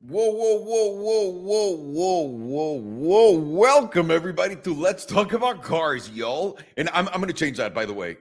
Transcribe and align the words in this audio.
Whoa, 0.00 0.30
whoa, 0.30 0.58
whoa, 0.60 0.90
whoa, 0.92 1.28
whoa, 1.32 1.72
whoa, 1.74 2.22
whoa, 2.22 2.80
whoa. 2.80 3.32
Welcome, 3.36 4.12
everybody, 4.12 4.54
to 4.54 4.72
Let's 4.72 5.04
Talk 5.04 5.32
About 5.32 5.60
Cars, 5.60 6.08
y'all. 6.10 6.56
And 6.76 6.88
I'm, 6.90 7.08
I'm 7.08 7.16
going 7.16 7.26
to 7.26 7.32
change 7.32 7.56
that, 7.56 7.74
by 7.74 7.84
the 7.84 7.92
way. 7.92 8.16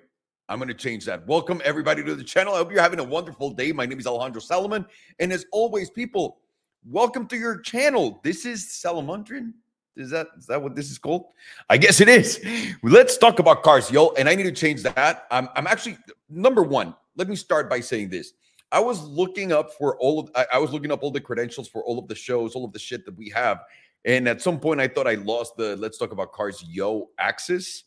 I'm 0.49 0.57
going 0.57 0.69
to 0.69 0.73
change 0.73 1.05
that. 1.05 1.27
Welcome, 1.27 1.61
everybody, 1.63 2.03
to 2.03 2.15
the 2.15 2.23
channel. 2.23 2.55
I 2.55 2.57
hope 2.57 2.71
you're 2.71 2.81
having 2.81 2.97
a 2.97 3.03
wonderful 3.03 3.51
day. 3.51 3.71
My 3.73 3.85
name 3.85 3.99
is 3.99 4.07
Alejandro 4.07 4.41
Salomon. 4.41 4.87
And 5.19 5.31
as 5.31 5.45
always, 5.51 5.91
people, 5.91 6.39
welcome 6.83 7.27
to 7.27 7.37
your 7.37 7.59
channel. 7.59 8.21
This 8.23 8.47
is 8.47 8.65
Salomondrin. 8.65 9.53
Is 9.95 10.09
that 10.09 10.29
is 10.35 10.47
that 10.47 10.59
what 10.59 10.75
this 10.75 10.89
is 10.89 10.97
called? 10.97 11.25
I 11.69 11.77
guess 11.77 12.01
it 12.01 12.09
is. 12.09 12.43
Let's 12.81 13.19
talk 13.19 13.37
about 13.37 13.61
cars, 13.61 13.91
yo. 13.91 14.13
And 14.17 14.27
I 14.27 14.33
need 14.33 14.43
to 14.43 14.51
change 14.51 14.81
that. 14.81 15.27
I'm, 15.29 15.47
I'm 15.55 15.67
actually, 15.67 15.99
number 16.27 16.63
one, 16.63 16.95
let 17.15 17.29
me 17.29 17.35
start 17.35 17.69
by 17.69 17.81
saying 17.81 18.09
this. 18.09 18.33
I 18.71 18.79
was 18.79 19.03
looking 19.03 19.51
up 19.51 19.71
for 19.73 19.97
all 19.97 20.19
of 20.19 20.29
I, 20.35 20.45
I 20.53 20.57
was 20.59 20.71
looking 20.71 20.91
up 20.91 21.03
all 21.03 21.11
the 21.11 21.21
credentials 21.21 21.67
for 21.67 21.83
all 21.83 21.99
of 21.99 22.07
the 22.07 22.15
shows, 22.15 22.55
all 22.55 22.65
of 22.65 22.73
the 22.73 22.79
shit 22.79 23.05
that 23.05 23.17
we 23.17 23.29
have. 23.29 23.59
And 24.05 24.27
at 24.27 24.41
some 24.41 24.59
point 24.59 24.79
I 24.79 24.87
thought 24.87 25.07
I 25.07 25.15
lost 25.15 25.57
the 25.57 25.75
let's 25.77 25.97
talk 25.97 26.11
about 26.11 26.33
cars 26.33 26.63
yo 26.67 27.09
access 27.17 27.83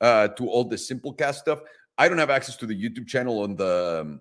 uh 0.00 0.28
to 0.28 0.48
all 0.48 0.64
the 0.64 0.76
simplecast 0.76 1.36
stuff. 1.36 1.60
I 1.98 2.08
don't 2.08 2.18
have 2.18 2.30
access 2.30 2.56
to 2.56 2.66
the 2.66 2.74
YouTube 2.74 3.06
channel 3.06 3.40
on 3.40 3.56
the 3.56 4.00
um, 4.02 4.20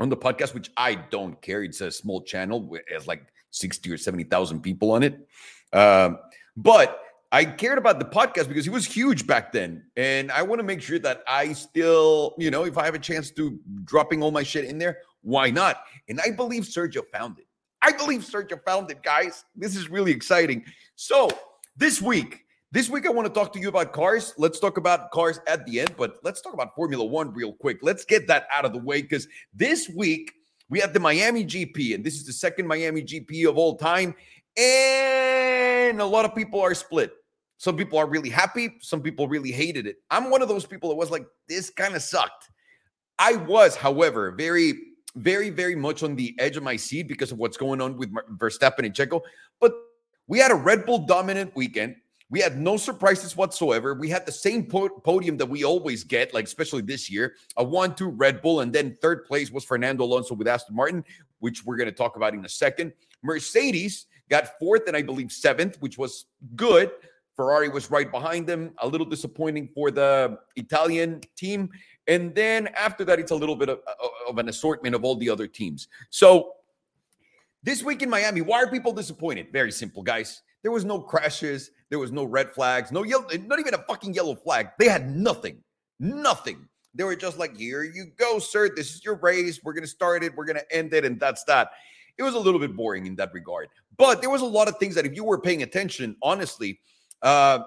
on 0.00 0.08
the 0.08 0.16
podcast, 0.16 0.54
which 0.54 0.70
I 0.76 0.94
don't 0.94 1.40
care. 1.42 1.62
It's 1.62 1.80
a 1.80 1.90
small 1.90 2.22
channel. 2.22 2.74
It 2.74 2.84
has 2.90 3.06
like 3.06 3.26
60 3.50 3.92
or 3.92 3.98
70,000 3.98 4.60
people 4.60 4.90
on 4.92 5.02
it. 5.02 5.28
Um, 5.72 6.18
but 6.56 7.00
I 7.34 7.46
cared 7.46 7.78
about 7.78 7.98
the 7.98 8.04
podcast 8.04 8.48
because 8.48 8.64
he 8.64 8.70
was 8.70 8.84
huge 8.84 9.26
back 9.26 9.52
then. 9.52 9.84
And 9.96 10.30
I 10.30 10.42
want 10.42 10.58
to 10.58 10.64
make 10.64 10.82
sure 10.82 10.98
that 10.98 11.22
I 11.26 11.54
still, 11.54 12.34
you 12.36 12.50
know, 12.50 12.64
if 12.64 12.76
I 12.76 12.84
have 12.84 12.94
a 12.94 12.98
chance 12.98 13.30
to 13.32 13.58
dropping 13.84 14.22
all 14.22 14.30
my 14.30 14.42
shit 14.42 14.66
in 14.66 14.76
there, 14.76 14.98
why 15.22 15.50
not? 15.50 15.84
And 16.10 16.20
I 16.20 16.30
believe 16.30 16.64
Sergio 16.64 17.00
found 17.10 17.38
it. 17.38 17.46
I 17.80 17.92
believe 17.92 18.20
Sergio 18.20 18.62
found 18.66 18.90
it, 18.90 19.02
guys. 19.02 19.46
This 19.56 19.76
is 19.76 19.88
really 19.88 20.12
exciting. 20.12 20.62
So 20.96 21.30
this 21.74 22.02
week, 22.02 22.44
this 22.70 22.90
week 22.90 23.06
I 23.06 23.10
want 23.10 23.26
to 23.26 23.32
talk 23.32 23.50
to 23.54 23.58
you 23.58 23.70
about 23.70 23.94
cars. 23.94 24.34
Let's 24.36 24.60
talk 24.60 24.76
about 24.76 25.10
cars 25.10 25.40
at 25.46 25.64
the 25.64 25.80
end, 25.80 25.94
but 25.96 26.18
let's 26.22 26.42
talk 26.42 26.52
about 26.52 26.74
Formula 26.74 27.02
One 27.02 27.32
real 27.32 27.54
quick. 27.54 27.78
Let's 27.80 28.04
get 28.04 28.26
that 28.28 28.46
out 28.52 28.66
of 28.66 28.74
the 28.74 28.78
way 28.78 29.00
because 29.00 29.26
this 29.54 29.88
week 29.88 30.32
we 30.68 30.80
have 30.80 30.92
the 30.92 31.00
Miami 31.00 31.46
GP, 31.46 31.94
and 31.94 32.04
this 32.04 32.14
is 32.14 32.26
the 32.26 32.32
second 32.32 32.66
Miami 32.66 33.02
GP 33.02 33.48
of 33.48 33.56
all 33.56 33.76
time. 33.76 34.14
And 34.54 35.98
a 35.98 36.04
lot 36.04 36.26
of 36.26 36.34
people 36.34 36.60
are 36.60 36.74
split. 36.74 37.12
Some 37.62 37.76
people 37.76 37.96
are 37.96 38.08
really 38.08 38.28
happy. 38.28 38.74
Some 38.80 39.00
people 39.00 39.28
really 39.28 39.52
hated 39.52 39.86
it. 39.86 39.98
I'm 40.10 40.30
one 40.30 40.42
of 40.42 40.48
those 40.48 40.66
people 40.66 40.88
that 40.88 40.96
was 40.96 41.12
like, 41.12 41.24
this 41.48 41.70
kind 41.70 41.94
of 41.94 42.02
sucked. 42.02 42.50
I 43.20 43.36
was, 43.36 43.76
however, 43.76 44.32
very, 44.32 44.74
very, 45.14 45.48
very 45.48 45.76
much 45.76 46.02
on 46.02 46.16
the 46.16 46.34
edge 46.40 46.56
of 46.56 46.64
my 46.64 46.74
seat 46.74 47.06
because 47.06 47.30
of 47.30 47.38
what's 47.38 47.56
going 47.56 47.80
on 47.80 47.96
with 47.96 48.12
Verstappen 48.36 48.84
and 48.84 48.92
Checo. 48.92 49.20
But 49.60 49.76
we 50.26 50.40
had 50.40 50.50
a 50.50 50.56
Red 50.56 50.84
Bull 50.84 51.06
dominant 51.06 51.54
weekend. 51.54 51.94
We 52.30 52.40
had 52.40 52.58
no 52.58 52.76
surprises 52.76 53.36
whatsoever. 53.36 53.94
We 53.94 54.08
had 54.08 54.26
the 54.26 54.32
same 54.32 54.66
po- 54.66 54.88
podium 54.88 55.36
that 55.36 55.46
we 55.46 55.62
always 55.62 56.02
get, 56.02 56.34
like 56.34 56.46
especially 56.46 56.82
this 56.82 57.08
year 57.08 57.36
a 57.56 57.62
1 57.62 57.94
2 57.94 58.08
Red 58.08 58.42
Bull. 58.42 58.62
And 58.62 58.72
then 58.72 58.96
third 59.00 59.24
place 59.24 59.52
was 59.52 59.64
Fernando 59.64 60.02
Alonso 60.02 60.34
with 60.34 60.48
Aston 60.48 60.74
Martin, 60.74 61.04
which 61.38 61.64
we're 61.64 61.76
going 61.76 61.88
to 61.88 61.94
talk 61.94 62.16
about 62.16 62.34
in 62.34 62.44
a 62.44 62.48
second. 62.48 62.92
Mercedes 63.22 64.06
got 64.28 64.58
fourth 64.58 64.88
and 64.88 64.96
I 64.96 65.02
believe 65.02 65.30
seventh, 65.30 65.76
which 65.78 65.96
was 65.96 66.26
good. 66.56 66.90
Ferrari 67.36 67.68
was 67.68 67.90
right 67.90 68.10
behind 68.10 68.46
them. 68.46 68.72
A 68.78 68.86
little 68.86 69.06
disappointing 69.06 69.68
for 69.74 69.90
the 69.90 70.38
Italian 70.56 71.20
team. 71.36 71.70
And 72.06 72.34
then 72.34 72.68
after 72.68 73.04
that, 73.04 73.18
it's 73.18 73.30
a 73.30 73.34
little 73.34 73.56
bit 73.56 73.68
of, 73.68 73.80
of 74.28 74.38
an 74.38 74.48
assortment 74.48 74.94
of 74.94 75.04
all 75.04 75.16
the 75.16 75.30
other 75.30 75.46
teams. 75.46 75.88
So 76.10 76.54
this 77.62 77.82
week 77.82 78.02
in 78.02 78.10
Miami, 78.10 78.40
why 78.40 78.62
are 78.62 78.70
people 78.70 78.92
disappointed? 78.92 79.48
Very 79.52 79.72
simple, 79.72 80.02
guys. 80.02 80.42
There 80.62 80.72
was 80.72 80.84
no 80.84 81.00
crashes. 81.00 81.70
There 81.90 81.98
was 81.98 82.12
no 82.12 82.24
red 82.24 82.50
flags. 82.50 82.92
No 82.92 83.02
yellow, 83.02 83.26
not 83.46 83.60
even 83.60 83.74
a 83.74 83.78
fucking 83.78 84.14
yellow 84.14 84.34
flag. 84.34 84.68
They 84.78 84.88
had 84.88 85.14
nothing. 85.14 85.62
Nothing. 86.00 86.68
They 86.94 87.04
were 87.04 87.16
just 87.16 87.38
like, 87.38 87.56
here 87.56 87.84
you 87.84 88.06
go, 88.16 88.38
sir. 88.38 88.68
This 88.74 88.94
is 88.94 89.04
your 89.04 89.14
race. 89.16 89.60
We're 89.62 89.74
to 89.74 89.86
start 89.86 90.22
it. 90.22 90.36
We're 90.36 90.46
to 90.46 90.74
end 90.74 90.92
it. 90.92 91.04
And 91.04 91.18
that's 91.18 91.44
that. 91.44 91.70
It 92.18 92.22
was 92.22 92.34
a 92.34 92.38
little 92.38 92.60
bit 92.60 92.76
boring 92.76 93.06
in 93.06 93.16
that 93.16 93.32
regard. 93.32 93.68
But 93.96 94.20
there 94.20 94.30
was 94.30 94.42
a 94.42 94.46
lot 94.46 94.68
of 94.68 94.76
things 94.76 94.94
that 94.96 95.06
if 95.06 95.14
you 95.14 95.24
were 95.24 95.40
paying 95.40 95.62
attention, 95.62 96.16
honestly, 96.22 96.80
uh, 97.22 97.60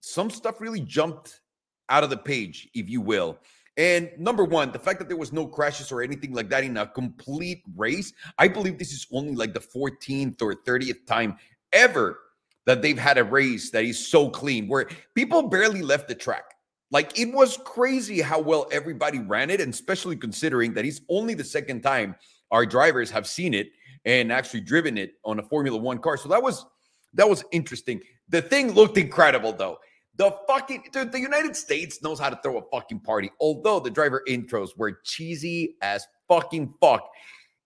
some 0.00 0.30
stuff 0.30 0.60
really 0.60 0.80
jumped 0.80 1.40
out 1.88 2.04
of 2.04 2.10
the 2.10 2.16
page, 2.16 2.68
if 2.74 2.88
you 2.88 3.00
will. 3.00 3.38
And 3.76 4.10
number 4.18 4.44
one, 4.44 4.72
the 4.72 4.78
fact 4.78 4.98
that 4.98 5.08
there 5.08 5.16
was 5.16 5.32
no 5.32 5.46
crashes 5.46 5.90
or 5.90 6.02
anything 6.02 6.32
like 6.32 6.50
that 6.50 6.64
in 6.64 6.76
a 6.76 6.86
complete 6.86 7.62
race, 7.76 8.12
I 8.38 8.48
believe 8.48 8.78
this 8.78 8.92
is 8.92 9.06
only 9.12 9.34
like 9.34 9.54
the 9.54 9.60
14th 9.60 10.42
or 10.42 10.54
30th 10.54 11.06
time 11.06 11.36
ever 11.72 12.18
that 12.66 12.82
they've 12.82 12.98
had 12.98 13.18
a 13.18 13.24
race 13.24 13.70
that 13.70 13.84
is 13.84 14.06
so 14.06 14.28
clean 14.28 14.68
where 14.68 14.88
people 15.14 15.48
barely 15.48 15.82
left 15.82 16.08
the 16.08 16.14
track. 16.14 16.44
Like 16.90 17.18
it 17.18 17.32
was 17.32 17.56
crazy 17.64 18.20
how 18.20 18.40
well 18.40 18.66
everybody 18.72 19.20
ran 19.20 19.50
it, 19.50 19.60
and 19.60 19.72
especially 19.72 20.16
considering 20.16 20.74
that 20.74 20.84
it's 20.84 21.00
only 21.08 21.34
the 21.34 21.44
second 21.44 21.82
time 21.82 22.16
our 22.50 22.66
drivers 22.66 23.10
have 23.10 23.26
seen 23.26 23.54
it 23.54 23.70
and 24.04 24.32
actually 24.32 24.60
driven 24.60 24.98
it 24.98 25.14
on 25.24 25.38
a 25.38 25.42
Formula 25.42 25.78
One 25.78 25.98
car. 25.98 26.16
So 26.16 26.28
that 26.28 26.42
was 26.42 26.66
that 27.14 27.28
was 27.28 27.44
interesting. 27.52 28.00
The 28.28 28.42
thing 28.42 28.72
looked 28.72 28.98
incredible 28.98 29.52
though. 29.52 29.78
The 30.16 30.36
fucking 30.46 30.84
dude, 30.92 31.12
the 31.12 31.20
United 31.20 31.56
States 31.56 32.02
knows 32.02 32.18
how 32.18 32.30
to 32.30 32.38
throw 32.42 32.58
a 32.58 32.62
fucking 32.70 33.00
party. 33.00 33.30
Although 33.40 33.80
the 33.80 33.90
driver 33.90 34.22
intros 34.28 34.76
were 34.76 35.00
cheesy 35.04 35.76
as 35.82 36.06
fucking 36.28 36.74
fuck. 36.80 37.08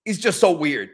It's 0.05 0.19
just 0.19 0.39
so 0.39 0.53
weird. 0.53 0.91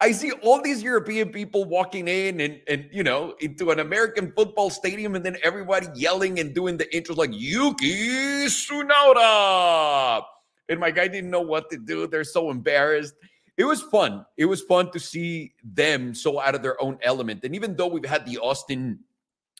I 0.00 0.10
see 0.10 0.32
all 0.32 0.60
these 0.60 0.82
European 0.82 1.28
people 1.28 1.64
walking 1.64 2.08
in 2.08 2.40
and 2.40 2.60
and 2.66 2.88
you 2.90 3.04
know 3.04 3.36
into 3.40 3.70
an 3.70 3.78
American 3.78 4.32
football 4.32 4.68
stadium, 4.68 5.14
and 5.14 5.24
then 5.24 5.36
everybody 5.44 5.86
yelling 5.94 6.40
and 6.40 6.52
doing 6.52 6.76
the 6.76 6.86
intros 6.86 7.16
like 7.16 7.30
Yuki 7.32 8.46
Tsunoda. 8.46 10.24
And 10.68 10.80
my 10.80 10.90
guy 10.90 11.06
didn't 11.06 11.30
know 11.30 11.42
what 11.42 11.70
to 11.70 11.76
do. 11.76 12.08
They're 12.08 12.24
so 12.24 12.50
embarrassed 12.50 13.14
it 13.56 13.64
was 13.64 13.82
fun. 13.82 14.24
It 14.36 14.46
was 14.46 14.62
fun 14.62 14.90
to 14.92 15.00
see 15.00 15.54
them 15.62 16.14
so 16.14 16.40
out 16.40 16.54
of 16.54 16.62
their 16.62 16.80
own 16.82 16.98
element. 17.02 17.44
And 17.44 17.54
even 17.54 17.76
though 17.76 17.86
we've 17.86 18.04
had 18.04 18.24
the 18.26 18.38
Austin 18.38 18.98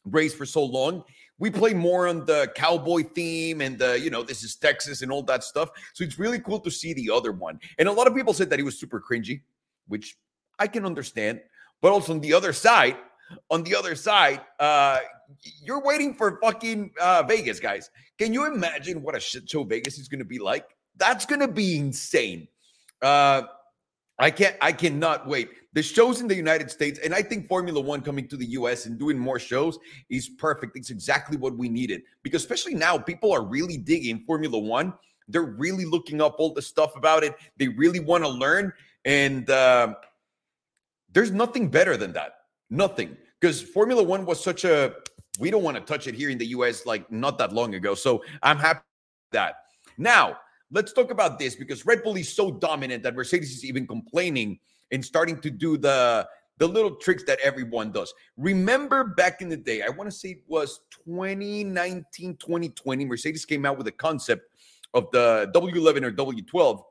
race 0.05 0.35
for 0.35 0.47
so 0.47 0.65
long, 0.65 1.05
we 1.39 1.51
play 1.51 1.75
more 1.75 2.09
on 2.09 2.25
the 2.25 2.51
cowboy 2.55 3.03
theme 3.03 3.61
and 3.61 3.79
the, 3.79 3.99
you 3.99 4.11
know, 4.11 4.23
this 4.23 4.43
is 4.43 4.55
Texas 4.55 5.03
and 5.03 5.11
all 5.11 5.23
that 5.25 5.45
stuff. 5.45 5.71
So 5.93 6.05
it's 6.05 6.19
really 6.19 6.39
cool 6.39 6.61
to 6.61 6.71
see 6.71 6.95
the 6.95 7.11
other 7.11 7.33
one. 7.33 7.59
And 7.79 7.89
a 7.89 7.93
lot 7.93 8.07
of 8.07 8.15
people 8.15 8.33
said 8.33 8.49
that 8.51 8.59
he 8.59 8.63
was 8.63 8.79
super 8.79 9.01
cringy, 9.01 9.43
which 9.89 10.17
I 10.59 10.69
can 10.69 10.87
understand. 10.87 11.41
But 11.81 11.93
also 11.93 12.13
on 12.13 12.21
the 12.21 12.33
other 12.33 12.53
side, 12.53 12.97
on 13.51 13.63
the 13.65 13.75
other 13.75 13.95
side, 13.97 14.41
uh, 14.61 15.01
you're 15.63 15.83
waiting 15.83 16.15
for 16.15 16.39
fucking 16.43 16.93
uh, 17.01 17.25
Vegas, 17.25 17.59
guys. 17.59 17.91
Can 18.19 18.33
you 18.33 18.47
imagine 18.47 19.03
what 19.03 19.17
a 19.17 19.21
shit 19.21 19.51
show 19.51 19.65
Vegas 19.65 19.99
is 19.99 20.09
going 20.09 20.21
to 20.21 20.25
be 20.25 20.39
like? 20.39 20.67
That's 20.97 21.27
going 21.27 21.41
to 21.41 21.49
be 21.49 21.77
insane. 21.77 22.47
Uh, 23.01 23.43
I 24.23 24.31
can't 24.31 24.57
I 24.61 24.71
cannot 24.71 25.27
wait. 25.27 25.51
The 25.73 25.83
shows 25.83 26.21
in 26.21 26.29
the 26.29 26.37
United 26.37 26.71
States, 26.71 27.01
and 27.01 27.13
I 27.13 27.23
think 27.23 27.49
Formula 27.49 27.81
One 27.81 28.03
coming 28.03 28.29
to 28.29 28.37
the 28.37 28.47
US 28.59 28.87
and 28.87 28.97
doing 28.97 29.19
more 29.19 29.41
shows 29.41 29.81
is 30.11 30.29
perfect. 30.29 30.77
It's 30.77 30.91
exactly 30.91 31.37
what 31.37 31.57
we 31.59 31.69
needed. 31.69 32.03
Because 32.23 32.43
especially 32.43 32.75
now, 32.75 32.97
people 32.97 33.33
are 33.33 33.43
really 33.43 33.77
digging 33.77 34.21
Formula 34.21 34.57
One. 34.57 34.95
They're 35.27 35.43
really 35.43 35.85
looking 35.85 36.21
up 36.21 36.37
all 36.39 36.55
the 36.55 36.63
stuff 36.63 36.95
about 36.95 37.25
it. 37.25 37.35
They 37.57 37.67
really 37.67 37.99
want 37.99 38.23
to 38.23 38.31
learn. 38.31 38.73
And 39.05 39.51
uh, 39.51 39.95
there's 41.13 41.33
nothing 41.33 41.69
better 41.69 41.97
than 41.97 42.13
that. 42.13 42.35
Nothing. 42.71 43.17
Because 43.41 43.61
Formula 43.61 44.05
One 44.05 44.25
was 44.25 44.43
such 44.43 44.65
a 44.65 44.95
we 45.41 45.51
don't 45.51 45.65
want 45.65 45.77
to 45.77 45.83
touch 45.83 46.07
it 46.07 46.15
here 46.15 46.31
in 46.31 46.39
the 46.39 46.47
US 46.47 46.87
like 46.87 47.11
not 47.11 47.39
that 47.39 47.53
long 47.53 47.75
ago. 47.75 47.97
So 47.97 48.23
I'm 48.41 48.59
happy 48.59 48.83
that. 49.33 49.55
Now, 49.99 50.37
let's 50.73 50.93
talk 50.93 51.11
about 51.11 51.39
this 51.39 51.55
because 51.55 51.87
Red 51.87 52.03
Bull 52.03 52.17
is 52.17 52.35
so 52.35 52.51
dominant 52.51 53.03
that 53.05 53.15
Mercedes 53.15 53.53
is 53.53 53.65
even 53.65 53.87
complaining 53.87 54.59
and 54.91 55.05
starting 55.05 55.39
to 55.41 55.51
do 55.51 55.77
the 55.79 56.27
the 56.59 56.67
little 56.69 56.95
tricks 56.97 57.25
that 57.25 57.39
everyone 57.43 57.91
does. 57.91 58.13
Remember 58.37 59.05
back 59.05 59.41
in 59.41 59.49
the 59.49 59.57
day, 59.57 59.83
I 59.83 59.89
want 59.89 60.09
to 60.11 60.17
say 60.17 60.31
it 60.31 60.43
was 60.47 60.81
2019, 61.07 62.37
2020, 62.37 63.05
Mercedes 63.05 63.45
came 63.45 63.67
out 63.67 63.79
with 63.79 63.87
a 63.89 63.93
concept 63.93 64.49
of 64.95 65.11
the 65.13 65.51
W11 65.55 66.05
or 66.05 66.13
W12 66.13 66.83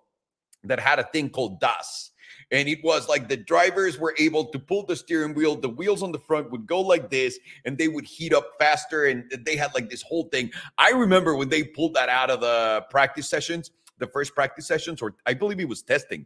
that 0.63 0.80
had 0.80 1.00
a 1.00 1.04
thing 1.04 1.30
called 1.30 1.60
DAS. 1.60 2.11
And 2.51 2.68
it 2.68 2.83
was 2.83 3.07
like 3.07 3.30
the 3.30 3.38
drivers 3.38 3.98
were 3.98 4.13
able 4.19 4.45
to 4.45 4.59
pull 4.59 4.86
the 4.86 4.95
steering 4.95 5.33
wheel, 5.33 5.56
the 5.56 5.69
wheels 5.69 6.03
on 6.03 6.12
the 6.12 6.19
front 6.19 6.51
would 6.51 6.68
go 6.68 6.81
like 6.81 7.09
this, 7.09 7.39
and 7.63 7.77
they 7.77 7.88
would 7.88 8.06
heat 8.06 8.33
up 8.33 8.51
faster. 8.59 9.06
And 9.06 9.31
they 9.45 9.56
had 9.56 9.74
like 9.74 9.89
this 9.89 10.01
whole 10.01 10.25
thing. 10.25 10.51
I 10.77 10.92
remember 10.92 11.36
when 11.36 11.50
they 11.50 11.63
pulled 11.63 11.94
that 11.94 12.09
out 12.09 12.30
of 12.30 12.42
the 12.42 12.86
practice 12.89 13.30
sessions, 13.30 13.71
the 14.00 14.07
first 14.07 14.36
practice 14.36 14.68
sessions, 14.68 15.01
or 15.01 15.15
I 15.25 15.33
believe 15.33 15.59
it 15.59 15.69
was 15.69 15.81
testing. 15.81 16.25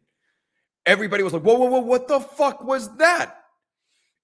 Everybody 0.87 1.23
was 1.23 1.33
like, 1.33 1.43
whoa, 1.43 1.55
whoa, 1.55 1.67
whoa, 1.67 1.79
what 1.79 2.07
the 2.07 2.19
fuck 2.19 2.63
was 2.63 2.95
that? 2.97 3.37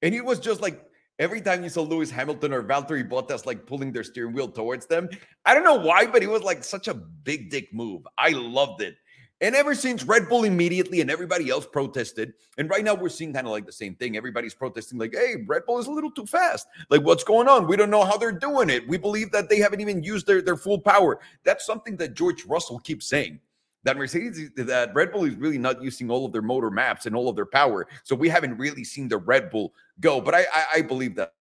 And 0.02 0.16
it 0.16 0.26
was 0.26 0.40
just 0.40 0.62
like 0.62 0.84
every 1.20 1.42
time 1.42 1.64
you 1.64 1.70
saw 1.70 1.82
Lewis 1.84 2.10
Hamilton 2.10 2.52
or 2.54 2.64
Valtteri 2.64 3.08
Bottas 3.08 3.46
like 3.46 3.68
pulling 3.68 3.92
their 3.92 4.04
steering 4.04 4.34
wheel 4.34 4.48
towards 4.48 4.88
them, 4.88 5.08
I 5.46 5.54
don't 5.54 5.64
know 5.64 5.76
why, 5.76 6.08
but 6.08 6.24
it 6.24 6.30
was 6.30 6.42
like 6.42 6.64
such 6.64 6.88
a 6.88 6.94
big 6.96 7.52
dick 7.52 7.72
move. 7.74 8.08
I 8.18 8.30
loved 8.30 8.82
it. 8.82 8.96
And 9.42 9.56
ever 9.56 9.74
since 9.74 10.04
Red 10.04 10.30
Bull 10.30 10.44
immediately 10.44 11.02
and 11.02 11.10
everybody 11.10 11.50
else 11.50 11.66
protested, 11.66 12.34
and 12.60 12.70
right 12.70 12.84
now 12.84 12.94
we're 12.94 13.10
seeing 13.10 13.34
kind 13.34 13.48
of 13.48 13.52
like 13.52 13.66
the 13.66 13.72
same 13.72 13.96
thing. 13.96 14.16
Everybody's 14.16 14.54
protesting, 14.54 15.00
like, 15.00 15.16
hey, 15.16 15.38
Red 15.48 15.66
Bull 15.66 15.80
is 15.80 15.88
a 15.88 15.92
little 15.92 16.12
too 16.12 16.28
fast. 16.28 16.68
Like, 16.90 17.02
what's 17.02 17.24
going 17.24 17.48
on? 17.48 17.68
We 17.68 17.76
don't 17.76 17.90
know 17.90 18.06
how 18.06 18.18
they're 18.18 18.32
doing 18.32 18.70
it. 18.70 18.88
We 18.88 18.98
believe 18.98 19.32
that 19.32 19.50
they 19.50 19.58
haven't 19.58 19.82
even 19.82 20.04
used 20.04 20.28
their, 20.28 20.44
their 20.44 20.58
full 20.58 20.80
power. 20.80 21.20
That's 21.44 21.66
something 21.66 21.98
that 21.98 22.14
George 22.14 22.46
Russell 22.46 22.80
keeps 22.80 23.08
saying. 23.08 23.40
That 23.84 23.98
Mercedes, 23.98 24.52
that 24.58 24.94
Red 24.94 25.12
Bull 25.12 25.26
is 25.26 25.34
really 25.36 25.58
not 25.58 25.82
using 25.82 26.12
all 26.12 26.24
of 26.24 26.32
their 26.32 26.44
motor 26.44 26.70
maps 26.70 27.08
and 27.08 27.16
all 27.16 27.28
of 27.28 27.36
their 27.36 27.48
power. 27.48 27.88
So 28.04 28.16
we 28.16 28.30
haven't 28.30 28.60
really 28.60 28.84
seen 28.84 29.08
the 29.08 29.18
Red 29.18 29.50
Bull 29.50 29.74
go. 30.00 30.22
But 30.22 30.36
I, 30.36 30.42
I, 30.54 30.66
I 30.76 30.82
believe 30.84 31.16
that. 31.16 31.34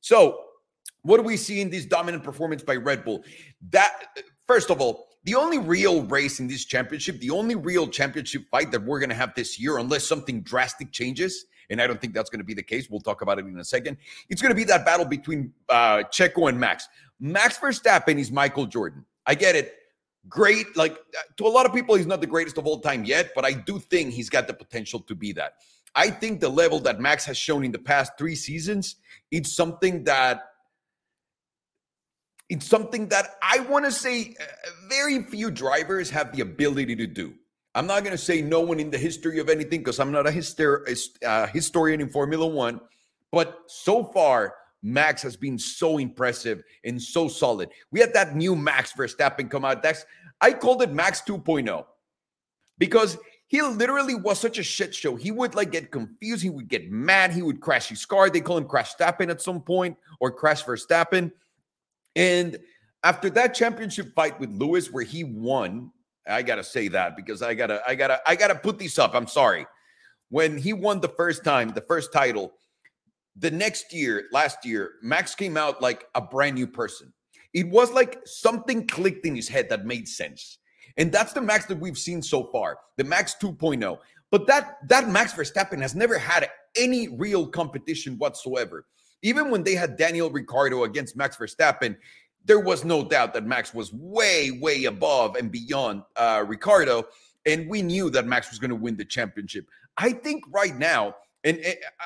So 0.00 0.38
what 1.02 1.16
do 1.16 1.24
we 1.24 1.36
see 1.36 1.60
in 1.60 1.70
this 1.70 1.84
dominant 1.84 2.22
performance 2.22 2.62
by 2.62 2.76
Red 2.76 3.04
Bull? 3.04 3.24
That 3.70 3.92
first 4.46 4.70
of 4.70 4.80
all, 4.80 5.08
the 5.24 5.34
only 5.34 5.58
real 5.58 6.02
race 6.04 6.38
in 6.38 6.46
this 6.46 6.64
championship, 6.64 7.18
the 7.20 7.30
only 7.30 7.54
real 7.54 7.88
championship 7.88 8.44
fight 8.50 8.70
that 8.72 8.82
we're 8.84 9.00
going 9.00 9.08
to 9.08 9.14
have 9.14 9.34
this 9.34 9.58
year, 9.58 9.78
unless 9.78 10.04
something 10.04 10.42
drastic 10.42 10.92
changes, 10.92 11.46
and 11.70 11.80
I 11.80 11.86
don't 11.86 12.00
think 12.00 12.14
that's 12.14 12.30
going 12.30 12.40
to 12.40 12.44
be 12.44 12.54
the 12.54 12.62
case. 12.62 12.88
We'll 12.90 13.00
talk 13.00 13.22
about 13.22 13.38
it 13.38 13.46
in 13.46 13.58
a 13.58 13.64
second. 13.64 13.96
It's 14.28 14.42
going 14.42 14.50
to 14.50 14.56
be 14.56 14.64
that 14.64 14.84
battle 14.84 15.06
between 15.06 15.52
uh, 15.68 16.04
Checo 16.12 16.48
and 16.48 16.60
Max. 16.60 16.88
Max 17.18 17.58
Verstappen 17.58 18.18
is 18.18 18.30
Michael 18.30 18.66
Jordan. 18.66 19.04
I 19.26 19.34
get 19.34 19.56
it. 19.56 19.74
Great. 20.28 20.76
Like 20.76 20.96
to 21.36 21.46
a 21.46 21.48
lot 21.48 21.66
of 21.66 21.72
people, 21.74 21.94
he's 21.94 22.06
not 22.06 22.20
the 22.20 22.26
greatest 22.26 22.58
of 22.58 22.66
all 22.66 22.80
time 22.80 23.04
yet, 23.04 23.32
but 23.34 23.44
I 23.44 23.52
do 23.52 23.78
think 23.78 24.12
he's 24.12 24.30
got 24.30 24.46
the 24.46 24.54
potential 24.54 25.00
to 25.00 25.14
be 25.14 25.32
that. 25.32 25.54
I 25.94 26.10
think 26.10 26.40
the 26.40 26.48
level 26.48 26.80
that 26.80 27.00
Max 27.00 27.24
has 27.26 27.36
shown 27.36 27.64
in 27.64 27.72
the 27.72 27.78
past 27.78 28.12
three 28.18 28.34
seasons, 28.34 28.96
it's 29.30 29.54
something 29.54 30.04
that 30.04 30.42
it's 32.48 32.66
something 32.66 33.08
that 33.08 33.36
I 33.42 33.60
want 33.60 33.84
to 33.84 33.92
say 33.92 34.34
uh, 34.40 34.44
very 34.88 35.22
few 35.22 35.50
drivers 35.50 36.10
have 36.10 36.34
the 36.34 36.42
ability 36.42 36.96
to 36.96 37.06
do. 37.06 37.34
I'm 37.74 37.86
not 37.86 38.04
going 38.04 38.12
to 38.16 38.22
say 38.22 38.40
no 38.40 38.60
one 38.60 38.78
in 38.78 38.90
the 38.90 38.98
history 38.98 39.40
of 39.40 39.48
anything 39.48 39.80
because 39.80 39.98
I'm 39.98 40.12
not 40.12 40.26
a 40.26 40.30
hyster- 40.30 40.84
uh, 41.26 41.46
historian 41.48 42.00
in 42.00 42.08
Formula 42.08 42.46
One, 42.46 42.80
but 43.32 43.62
so 43.66 44.04
far, 44.04 44.54
Max 44.82 45.22
has 45.22 45.34
been 45.36 45.58
so 45.58 45.98
impressive 45.98 46.62
and 46.84 47.00
so 47.00 47.26
solid. 47.26 47.70
We 47.90 48.00
had 48.00 48.12
that 48.12 48.36
new 48.36 48.54
Max 48.54 48.92
Verstappen 48.92 49.50
come 49.50 49.64
out. 49.64 49.82
That's 49.82 50.04
I 50.40 50.52
called 50.52 50.82
it 50.82 50.92
Max 50.92 51.22
2.0 51.22 51.84
because 52.76 53.16
he 53.46 53.62
literally 53.62 54.14
was 54.14 54.38
such 54.38 54.58
a 54.58 54.62
shit 54.62 54.94
show. 54.94 55.16
He 55.16 55.30
would 55.30 55.54
like 55.54 55.72
get 55.72 55.90
confused. 55.90 56.42
He 56.42 56.50
would 56.50 56.68
get 56.68 56.90
mad. 56.90 57.32
He 57.32 57.40
would 57.40 57.60
crash 57.60 57.88
his 57.88 58.04
car. 58.04 58.28
They 58.28 58.40
call 58.40 58.58
him 58.58 58.66
Crash 58.66 58.94
Stappen 58.94 59.30
at 59.30 59.40
some 59.40 59.62
point 59.62 59.96
or 60.20 60.30
Crash 60.30 60.64
Verstappen. 60.64 61.32
And 62.16 62.58
after 63.02 63.30
that 63.30 63.54
championship 63.54 64.14
fight 64.14 64.38
with 64.40 64.50
Lewis, 64.50 64.90
where 64.90 65.04
he 65.04 65.24
won, 65.24 65.90
I 66.26 66.42
gotta 66.42 66.64
say 66.64 66.88
that 66.88 67.16
because 67.16 67.42
I 67.42 67.54
gotta, 67.54 67.82
I 67.86 67.94
gotta, 67.94 68.20
I 68.26 68.36
gotta 68.36 68.54
put 68.54 68.78
these 68.78 68.98
up. 68.98 69.14
I'm 69.14 69.26
sorry. 69.26 69.66
When 70.30 70.56
he 70.56 70.72
won 70.72 71.00
the 71.00 71.08
first 71.08 71.44
time, 71.44 71.68
the 71.70 71.82
first 71.82 72.12
title, 72.12 72.54
the 73.36 73.50
next 73.50 73.92
year, 73.92 74.24
last 74.32 74.64
year, 74.64 74.92
Max 75.02 75.34
came 75.34 75.56
out 75.56 75.82
like 75.82 76.06
a 76.14 76.20
brand 76.20 76.54
new 76.54 76.66
person. 76.66 77.12
It 77.52 77.68
was 77.68 77.92
like 77.92 78.20
something 78.24 78.86
clicked 78.86 79.26
in 79.26 79.36
his 79.36 79.48
head 79.48 79.68
that 79.68 79.86
made 79.86 80.08
sense. 80.08 80.58
And 80.96 81.10
that's 81.10 81.32
the 81.32 81.40
Max 81.40 81.66
that 81.66 81.78
we've 81.78 81.98
seen 81.98 82.22
so 82.22 82.44
far, 82.44 82.78
the 82.96 83.04
Max 83.04 83.36
2.0. 83.40 83.98
But 84.30 84.46
that 84.46 84.78
that 84.88 85.08
Max 85.08 85.32
Verstappen 85.32 85.80
has 85.80 85.94
never 85.94 86.18
had 86.18 86.48
any 86.76 87.08
real 87.08 87.46
competition 87.46 88.16
whatsoever. 88.18 88.86
Even 89.24 89.50
when 89.50 89.64
they 89.64 89.74
had 89.74 89.96
Daniel 89.96 90.30
Ricciardo 90.30 90.84
against 90.84 91.16
Max 91.16 91.36
Verstappen, 91.36 91.96
there 92.44 92.60
was 92.60 92.84
no 92.84 93.02
doubt 93.02 93.32
that 93.32 93.46
Max 93.46 93.72
was 93.72 93.90
way, 93.92 94.50
way 94.50 94.84
above 94.84 95.36
and 95.36 95.50
beyond 95.50 96.02
uh, 96.14 96.44
Ricciardo. 96.46 97.04
And 97.46 97.68
we 97.68 97.80
knew 97.80 98.10
that 98.10 98.26
Max 98.26 98.50
was 98.50 98.58
going 98.58 98.68
to 98.68 98.76
win 98.76 98.98
the 98.98 99.04
championship. 99.04 99.66
I 99.96 100.12
think 100.12 100.44
right 100.50 100.76
now, 100.76 101.14
and, 101.42 101.56
and 101.56 101.74
I, 101.98 102.04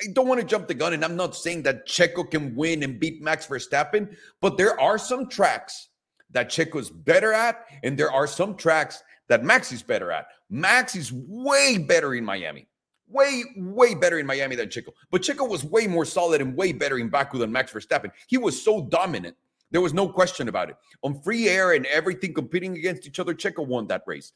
I 0.00 0.06
don't 0.12 0.28
want 0.28 0.40
to 0.40 0.46
jump 0.46 0.68
the 0.68 0.74
gun, 0.74 0.92
and 0.92 1.04
I'm 1.04 1.16
not 1.16 1.34
saying 1.34 1.64
that 1.64 1.88
Checo 1.88 2.30
can 2.30 2.54
win 2.54 2.84
and 2.84 3.00
beat 3.00 3.20
Max 3.20 3.48
Verstappen, 3.48 4.16
but 4.40 4.56
there 4.56 4.80
are 4.80 4.96
some 4.96 5.28
tracks 5.28 5.88
that 6.30 6.50
Checo's 6.50 6.88
better 6.88 7.32
at, 7.32 7.64
and 7.82 7.98
there 7.98 8.12
are 8.12 8.28
some 8.28 8.56
tracks 8.56 9.02
that 9.28 9.42
Max 9.42 9.72
is 9.72 9.82
better 9.82 10.12
at. 10.12 10.28
Max 10.50 10.94
is 10.94 11.12
way 11.12 11.78
better 11.78 12.14
in 12.14 12.24
Miami 12.24 12.68
way, 13.10 13.44
way 13.56 13.94
better 13.94 14.18
in 14.18 14.26
Miami 14.26 14.56
than 14.56 14.68
Checo. 14.68 14.88
But 15.10 15.22
Checo 15.22 15.48
was 15.48 15.64
way 15.64 15.86
more 15.86 16.04
solid 16.04 16.40
and 16.40 16.56
way 16.56 16.72
better 16.72 16.98
in 16.98 17.08
Baku 17.08 17.38
than 17.38 17.52
Max 17.52 17.72
Verstappen. 17.72 18.10
He 18.26 18.38
was 18.38 18.60
so 18.60 18.86
dominant. 18.86 19.36
There 19.70 19.80
was 19.80 19.92
no 19.92 20.08
question 20.08 20.48
about 20.48 20.70
it. 20.70 20.76
On 21.02 21.20
free 21.22 21.48
air 21.48 21.72
and 21.72 21.84
everything 21.86 22.32
competing 22.32 22.76
against 22.76 23.06
each 23.06 23.18
other, 23.18 23.34
Checo 23.34 23.66
won 23.66 23.86
that 23.88 24.02
race. 24.06 24.32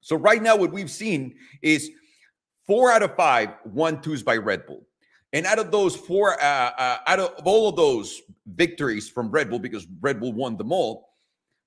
So 0.00 0.16
right 0.16 0.42
now, 0.42 0.56
what 0.56 0.72
we've 0.72 0.90
seen 0.90 1.34
is 1.62 1.90
four 2.66 2.90
out 2.90 3.02
of 3.02 3.16
five 3.16 3.50
one 3.64 4.00
twos 4.00 4.22
by 4.22 4.36
Red 4.36 4.66
Bull. 4.66 4.86
And 5.32 5.46
out 5.46 5.58
of 5.58 5.70
those 5.70 5.96
four, 5.96 6.40
uh, 6.42 6.70
uh, 6.76 6.98
out 7.06 7.18
of 7.18 7.46
all 7.46 7.68
of 7.68 7.76
those 7.76 8.20
victories 8.46 9.08
from 9.08 9.30
Red 9.30 9.48
Bull, 9.48 9.58
because 9.58 9.86
Red 10.00 10.20
Bull 10.20 10.32
won 10.32 10.56
them 10.56 10.72
all, 10.72 11.08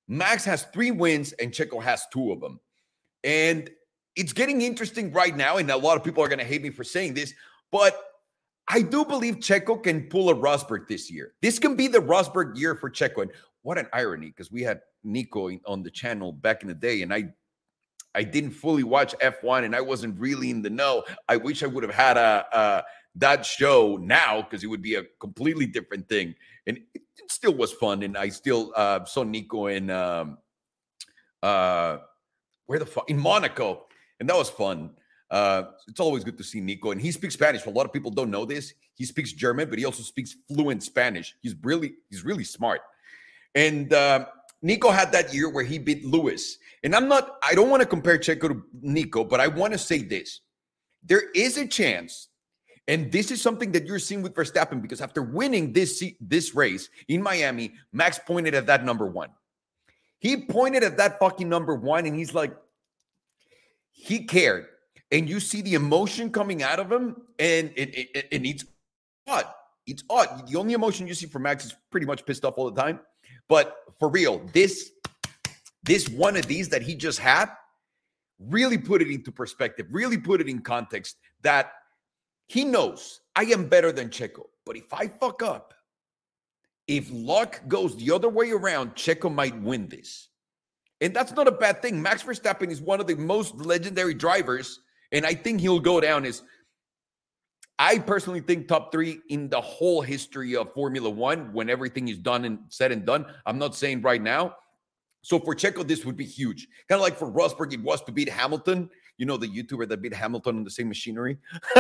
Max 0.08 0.46
has 0.46 0.64
three 0.66 0.92
wins 0.92 1.34
and 1.34 1.52
Checo 1.52 1.82
has 1.82 2.06
two 2.14 2.32
of 2.32 2.40
them. 2.40 2.60
And 3.24 3.70
it's 4.16 4.34
getting 4.34 4.62
interesting 4.62 5.12
right 5.12 5.36
now, 5.36 5.58
and 5.58 5.70
a 5.70 5.78
lot 5.78 5.98
of 5.98 6.04
people 6.04 6.24
are 6.24 6.28
going 6.28 6.40
to 6.40 6.46
hate 6.46 6.62
me 6.62 6.70
for 6.70 6.84
saying 6.84 7.14
this, 7.14 7.34
but 7.72 8.02
I 8.68 8.82
do 8.82 9.06
believe 9.06 9.36
Checo 9.36 9.82
can 9.82 10.04
pull 10.04 10.30
a 10.30 10.36
Rosberg 10.36 10.88
this 10.88 11.12
year. 11.12 11.34
This 11.42 11.60
can 11.60 11.76
be 11.76 11.88
the 11.88 12.00
Rosberg 12.00 12.58
year 12.58 12.76
for 12.76 12.90
Checo. 12.90 13.22
And 13.24 13.32
what 13.62 13.78
an 13.78 13.88
irony, 13.94 14.28
because 14.28 14.52
we 14.52 14.62
had 14.62 14.82
Nico 15.04 15.50
on 15.66 15.84
the 15.84 15.92
channel 15.92 16.32
back 16.32 16.62
in 16.62 16.68
the 16.68 16.74
day, 16.74 17.02
and 17.02 17.14
I 17.14 17.34
I 18.16 18.24
didn't 18.24 18.52
fully 18.52 18.84
watch 18.84 19.14
F1 19.22 19.66
and 19.66 19.76
I 19.76 19.82
wasn't 19.82 20.18
really 20.18 20.50
in 20.50 20.62
the 20.62 20.70
know. 20.70 21.04
I 21.28 21.36
wish 21.36 21.64
I 21.64 21.68
would 21.68 21.84
have 21.84 21.94
had 21.94 22.16
a, 22.16 22.46
a 22.54 22.84
that 23.16 23.46
show 23.46 23.98
now 23.98 24.42
because 24.42 24.64
it 24.64 24.68
would 24.68 24.82
be 24.82 24.96
a 24.96 25.04
completely 25.20 25.66
different 25.66 26.08
thing. 26.08 26.34
And 26.66 26.78
it, 26.94 27.02
it 27.18 27.30
still 27.30 27.54
was 27.54 27.74
fun. 27.74 28.04
And 28.04 28.18
I 28.18 28.30
still 28.30 28.72
uh, 28.76 29.04
saw 29.04 29.24
Nico 29.24 29.68
in 29.68 29.90
um, 29.90 30.38
uh, 31.44 31.98
where 32.68 32.80
the 32.80 32.86
fuck 32.86 33.10
in 33.10 33.20
Monaco 33.20 33.86
and 34.20 34.30
that 34.30 34.36
was 34.36 34.50
fun. 34.50 34.92
Uh, 35.32 35.64
it's 35.88 36.00
always 36.00 36.24
good 36.24 36.38
to 36.38 36.44
see 36.44 36.62
Nico, 36.62 36.92
and 36.92 37.02
he 37.02 37.12
speaks 37.12 37.34
Spanish. 37.34 37.66
A 37.66 37.70
lot 37.70 37.86
of 37.86 37.94
people 37.94 38.12
don't 38.12 38.30
know 38.30 38.46
this. 38.46 38.74
He 38.94 39.06
speaks 39.06 39.34
German, 39.34 39.70
but 39.70 39.80
he 39.80 39.86
also 39.86 40.04
speaks 40.04 40.36
fluent 40.48 40.84
Spanish. 40.84 41.36
He's 41.42 41.56
really, 41.64 41.96
he's 42.10 42.24
really 42.24 42.44
smart. 42.44 42.82
And 43.56 43.92
uh, 43.92 44.28
Nico 44.62 44.92
had 44.92 45.12
that 45.12 45.34
year 45.34 45.50
where 45.50 45.64
he 45.64 45.80
beat 45.80 46.06
Lewis. 46.06 46.58
And 46.84 46.96
I'm 46.96 47.08
not, 47.08 47.38
I 47.44 47.56
don't 47.56 47.70
want 47.70 47.82
to 47.82 47.88
compare 47.88 48.18
Checo 48.18 48.50
to 48.50 48.64
Nico, 48.82 49.24
but 49.24 49.40
I 49.40 49.48
want 49.48 49.74
to 49.74 49.80
say 49.80 50.04
this: 50.04 50.42
there 51.04 51.32
is 51.34 51.58
a 51.58 51.68
chance, 51.68 52.30
and 52.88 53.12
this 53.12 53.32
is 53.32 53.42
something 53.42 53.72
that 53.72 53.86
you're 53.86 54.00
seeing 54.00 54.22
with 54.22 54.34
Verstappen 54.34 54.82
because 54.82 55.02
after 55.02 55.22
winning 55.22 55.74
this 55.74 56.04
this 56.22 56.54
race 56.54 56.90
in 57.08 57.22
Miami, 57.22 57.74
Max 57.92 58.20
pointed 58.20 58.54
at 58.54 58.68
that 58.68 58.86
number 58.86 59.08
one. 59.08 59.30
He 60.20 60.46
pointed 60.46 60.84
at 60.84 60.98
that 60.98 61.20
fucking 61.20 61.50
number 61.50 61.76
one, 61.76 62.06
and 62.06 62.16
he's 62.16 62.34
like, 62.34 62.56
he 63.96 64.26
cared. 64.26 64.68
And 65.12 65.30
you 65.30 65.40
see 65.40 65.62
the 65.62 65.76
emotion 65.76 66.32
coming 66.32 66.62
out 66.62 66.80
of 66.80 66.92
him, 66.92 67.16
and 67.40 67.72
it, 67.76 67.96
it, 67.96 68.28
it, 68.32 68.46
it's 68.46 68.66
odd. 69.28 69.46
It's 69.88 70.04
odd. 70.10 70.48
The 70.48 70.58
only 70.58 70.74
emotion 70.74 71.08
you 71.08 71.14
see 71.14 71.28
from 71.28 71.44
Max 71.44 71.66
is 71.66 71.76
pretty 71.92 72.06
much 72.06 72.26
pissed 72.26 72.44
off 72.44 72.58
all 72.58 72.70
the 72.70 72.82
time. 72.82 73.00
But 73.48 73.76
for 74.00 74.10
real, 74.10 74.42
this 74.52 74.92
this 75.84 76.10
one 76.10 76.36
of 76.36 76.48
these 76.48 76.68
that 76.70 76.82
he 76.82 76.96
just 76.96 77.20
had 77.20 77.50
really 78.40 78.78
put 78.78 79.02
it 79.02 79.10
into 79.10 79.32
perspective, 79.32 79.86
really 79.92 80.18
put 80.18 80.42
it 80.42 80.50
in 80.50 80.60
context 80.60 81.18
that 81.42 81.72
he 82.48 82.66
knows 82.66 83.22
I 83.36 83.44
am 83.44 83.68
better 83.68 83.92
than 83.92 84.10
Checo. 84.10 84.46
But 84.66 84.76
if 84.76 84.92
I 84.92 85.08
fuck 85.08 85.44
up, 85.44 85.74
if 86.88 87.08
luck 87.12 87.62
goes 87.68 87.96
the 87.96 88.12
other 88.12 88.30
way 88.30 88.52
around, 88.52 88.96
Checo 88.96 89.34
might 89.34 89.60
win 89.62 89.88
this. 89.88 90.30
And 91.02 91.14
that's 91.14 91.34
not 91.34 91.48
a 91.48 91.52
bad 91.52 91.82
thing. 91.82 92.02
Max 92.02 92.24
Verstappen 92.24 92.72
is 92.72 92.82
one 92.82 93.00
of 93.00 93.08
the 93.08 93.16
most 93.16 93.56
legendary 93.56 94.14
drivers. 94.14 94.80
And 95.12 95.26
I 95.26 95.34
think 95.34 95.60
he'll 95.60 95.80
go 95.80 96.00
down 96.00 96.26
as, 96.26 96.42
I 97.78 98.00
personally 98.00 98.40
think, 98.42 98.68
top 98.68 98.92
three 98.92 99.20
in 99.30 99.50
the 99.50 99.60
whole 99.60 100.02
history 100.02 100.56
of 100.56 100.74
Formula 100.74 101.10
One 101.10 101.52
when 101.54 101.70
everything 101.70 102.08
is 102.08 102.18
done 102.18 102.46
and 102.46 102.60
said 102.70 102.92
and 102.92 103.06
done. 103.06 103.26
I'm 103.46 103.60
not 103.60 103.76
saying 103.76 104.02
right 104.02 104.22
now. 104.22 104.56
So 105.22 105.40
for 105.40 105.56
Checo, 105.56 105.86
this 105.86 106.06
would 106.06 106.16
be 106.16 106.26
huge. 106.26 106.68
Kind 106.88 107.00
of 107.00 107.02
like 107.02 107.18
for 107.18 107.30
Rosberg, 107.30 107.74
it 107.74 107.82
was 107.82 108.02
to 108.04 108.12
beat 108.12 108.30
Hamilton. 108.30 108.90
You 109.18 109.26
know, 109.26 109.38
the 109.38 109.48
YouTuber 109.48 109.90
that 109.90 110.02
beat 110.02 110.14
Hamilton 110.14 110.58
on 110.58 110.64
the 110.64 110.70
same 110.70 110.88
machinery. 110.88 111.38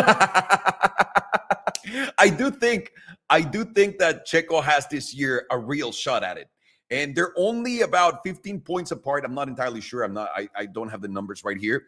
I 2.17 2.33
do 2.35 2.49
think, 2.49 2.91
I 3.29 3.41
do 3.41 3.63
think 3.63 3.99
that 3.99 4.27
Checo 4.27 4.63
has 4.63 4.87
this 4.87 5.13
year 5.13 5.45
a 5.51 5.59
real 5.59 5.91
shot 5.91 6.23
at 6.23 6.37
it 6.37 6.49
and 6.95 7.13
they're 7.13 7.33
only 7.35 7.81
about 7.81 8.23
15 8.23 8.61
points 8.61 8.91
apart. 8.91 9.25
I'm 9.25 9.35
not 9.35 9.49
entirely 9.49 9.81
sure. 9.81 10.03
I'm 10.03 10.13
not, 10.13 10.29
I, 10.33 10.47
I 10.55 10.65
don't 10.65 10.87
have 10.87 11.01
the 11.01 11.09
numbers 11.09 11.43
right 11.43 11.57
here, 11.57 11.87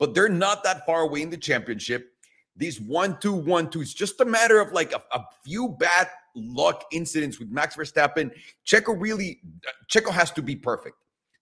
but 0.00 0.14
they're 0.14 0.28
not 0.28 0.64
that 0.64 0.84
far 0.84 1.02
away 1.02 1.22
in 1.22 1.30
the 1.30 1.36
championship. 1.36 2.12
These 2.56 2.80
one, 2.80 3.20
two, 3.20 3.32
one, 3.32 3.70
two. 3.70 3.82
It's 3.82 3.94
just 3.94 4.20
a 4.20 4.24
matter 4.24 4.60
of 4.60 4.72
like 4.72 4.92
a, 4.92 5.00
a 5.12 5.22
few 5.44 5.68
bad 5.78 6.08
luck 6.34 6.86
incidents 6.90 7.38
with 7.38 7.50
Max 7.52 7.76
Verstappen. 7.76 8.32
Checo 8.66 9.00
really, 9.00 9.40
Checo 9.88 10.10
has 10.10 10.32
to 10.32 10.42
be 10.42 10.56
perfect. 10.56 10.96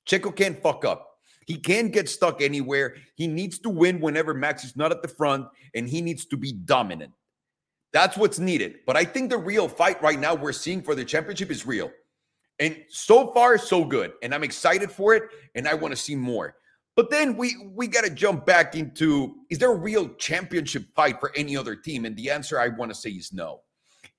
Checo 0.06 0.37
can't 0.37 0.61
fuck 0.62 0.85
up. 0.85 1.14
He 1.46 1.56
can't 1.56 1.92
get 1.92 2.11
stuck 2.11 2.42
anywhere. 2.42 2.96
He 3.14 3.28
needs 3.28 3.58
to 3.61 3.70
win 3.70 3.99
whenever 3.99 4.35
Max 4.35 4.62
is 4.62 4.76
not 4.76 4.92
at 4.92 5.00
the 5.00 5.08
front, 5.08 5.46
and 5.75 5.88
he 5.88 6.02
needs 6.02 6.26
to 6.26 6.37
be 6.37 6.52
dominant. 6.52 7.12
That's 7.92 8.18
what's 8.18 8.38
needed. 8.38 8.80
But 8.85 8.99
I 8.99 9.04
think 9.04 9.30
the 9.30 9.38
real 9.38 9.68
fight 9.68 10.02
right 10.02 10.20
now 10.20 10.35
we're 10.35 10.52
seeing 10.52 10.82
for 10.82 10.94
the 10.94 11.04
championship 11.04 11.50
is 11.50 11.64
real. 11.64 11.90
And 12.58 12.82
so 12.88 13.32
far, 13.32 13.58
so 13.58 13.84
good. 13.84 14.12
And 14.22 14.34
I'm 14.34 14.44
excited 14.44 14.90
for 14.90 15.14
it, 15.14 15.25
and 15.54 15.68
I 15.68 15.75
want 15.75 15.92
to 15.92 15.96
see 15.96 16.16
more. 16.16 16.56
But 16.94 17.10
then 17.10 17.36
we 17.36 17.54
we 17.75 17.86
got 17.86 18.04
to 18.04 18.10
jump 18.10 18.46
back 18.46 18.75
into 18.75 19.36
is 19.50 19.58
there 19.58 19.70
a 19.70 19.76
real 19.76 20.08
championship 20.14 20.86
fight 20.94 21.20
for 21.20 21.30
any 21.36 21.56
other 21.56 21.76
team? 21.76 22.06
And 22.06 22.16
the 22.16 22.30
answer 22.30 22.58
I 22.58 22.68
want 22.68 22.90
to 22.90 22.94
say 22.94 23.10
is 23.10 23.32
no. 23.32 23.60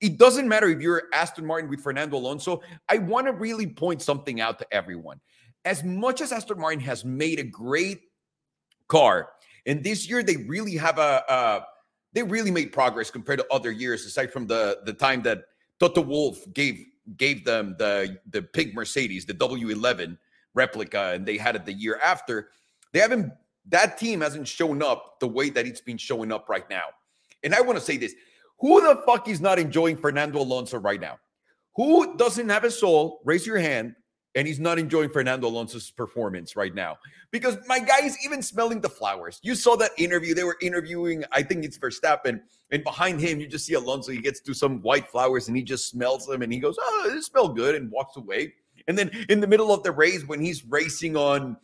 It 0.00 0.16
doesn't 0.16 0.46
matter 0.46 0.68
if 0.68 0.80
you're 0.80 1.04
Aston 1.12 1.44
Martin 1.44 1.68
with 1.68 1.80
Fernando 1.80 2.16
Alonso. 2.16 2.62
I 2.88 2.98
want 2.98 3.26
to 3.26 3.32
really 3.32 3.66
point 3.66 4.00
something 4.00 4.40
out 4.40 4.60
to 4.60 4.66
everyone. 4.72 5.20
As 5.64 5.82
much 5.82 6.20
as 6.20 6.30
Aston 6.30 6.60
Martin 6.60 6.78
has 6.80 7.04
made 7.04 7.40
a 7.40 7.44
great 7.44 8.02
car, 8.86 9.30
and 9.66 9.82
this 9.82 10.08
year 10.08 10.22
they 10.22 10.36
really 10.36 10.76
have 10.76 10.98
a, 10.98 11.24
a 11.28 11.66
they 12.12 12.22
really 12.22 12.52
made 12.52 12.72
progress 12.72 13.10
compared 13.10 13.40
to 13.40 13.46
other 13.50 13.72
years, 13.72 14.06
aside 14.06 14.32
from 14.32 14.46
the 14.46 14.78
the 14.84 14.92
time 14.92 15.22
that 15.22 15.42
Toto 15.80 16.00
Wolff 16.00 16.44
gave 16.54 16.86
gave 17.16 17.44
them 17.44 17.76
the 17.78 18.18
the 18.30 18.42
pig 18.42 18.74
Mercedes, 18.74 19.24
the 19.24 19.34
W11 19.34 20.18
replica, 20.54 21.12
and 21.14 21.26
they 21.26 21.36
had 21.36 21.56
it 21.56 21.64
the 21.64 21.72
year 21.72 22.00
after. 22.04 22.50
They 22.92 23.00
haven't 23.00 23.32
that 23.68 23.98
team 23.98 24.20
hasn't 24.20 24.48
shown 24.48 24.82
up 24.82 25.20
the 25.20 25.28
way 25.28 25.50
that 25.50 25.66
it's 25.66 25.80
been 25.80 25.98
showing 25.98 26.32
up 26.32 26.48
right 26.48 26.68
now. 26.70 26.86
And 27.42 27.54
I 27.54 27.60
want 27.60 27.78
to 27.78 27.84
say 27.84 27.96
this: 27.96 28.14
who 28.58 28.80
the 28.80 29.02
fuck 29.06 29.28
is 29.28 29.40
not 29.40 29.58
enjoying 29.58 29.96
Fernando 29.96 30.40
Alonso 30.40 30.78
right 30.78 31.00
now? 31.00 31.18
Who 31.76 32.16
doesn't 32.16 32.48
have 32.48 32.64
a 32.64 32.70
soul? 32.70 33.20
Raise 33.24 33.46
your 33.46 33.58
hand. 33.58 33.94
And 34.34 34.46
he's 34.46 34.60
not 34.60 34.78
enjoying 34.78 35.10
Fernando 35.10 35.48
Alonso's 35.48 35.90
performance 35.90 36.54
right 36.54 36.74
now 36.74 36.98
because 37.30 37.56
my 37.66 37.78
guy 37.78 38.00
is 38.04 38.16
even 38.24 38.42
smelling 38.42 38.80
the 38.80 38.88
flowers. 38.88 39.40
You 39.42 39.54
saw 39.54 39.74
that 39.76 39.90
interview. 39.96 40.34
They 40.34 40.44
were 40.44 40.58
interviewing, 40.60 41.24
I 41.32 41.42
think 41.42 41.64
it's 41.64 41.78
Verstappen. 41.78 42.40
And 42.70 42.84
behind 42.84 43.20
him, 43.20 43.40
you 43.40 43.48
just 43.48 43.66
see 43.66 43.74
Alonso. 43.74 44.12
He 44.12 44.20
gets 44.20 44.40
to 44.40 44.54
some 44.54 44.80
white 44.82 45.08
flowers 45.08 45.48
and 45.48 45.56
he 45.56 45.62
just 45.62 45.88
smells 45.88 46.26
them 46.26 46.42
and 46.42 46.52
he 46.52 46.58
goes, 46.58 46.76
Oh, 46.78 47.10
they 47.12 47.20
smell 47.20 47.48
good 47.48 47.74
and 47.74 47.90
walks 47.90 48.16
away. 48.16 48.54
And 48.86 48.96
then 48.96 49.10
in 49.28 49.40
the 49.40 49.46
middle 49.46 49.72
of 49.72 49.82
the 49.82 49.92
race, 49.92 50.26
when 50.26 50.40
he's 50.40 50.64
racing 50.64 51.16
on 51.16 51.56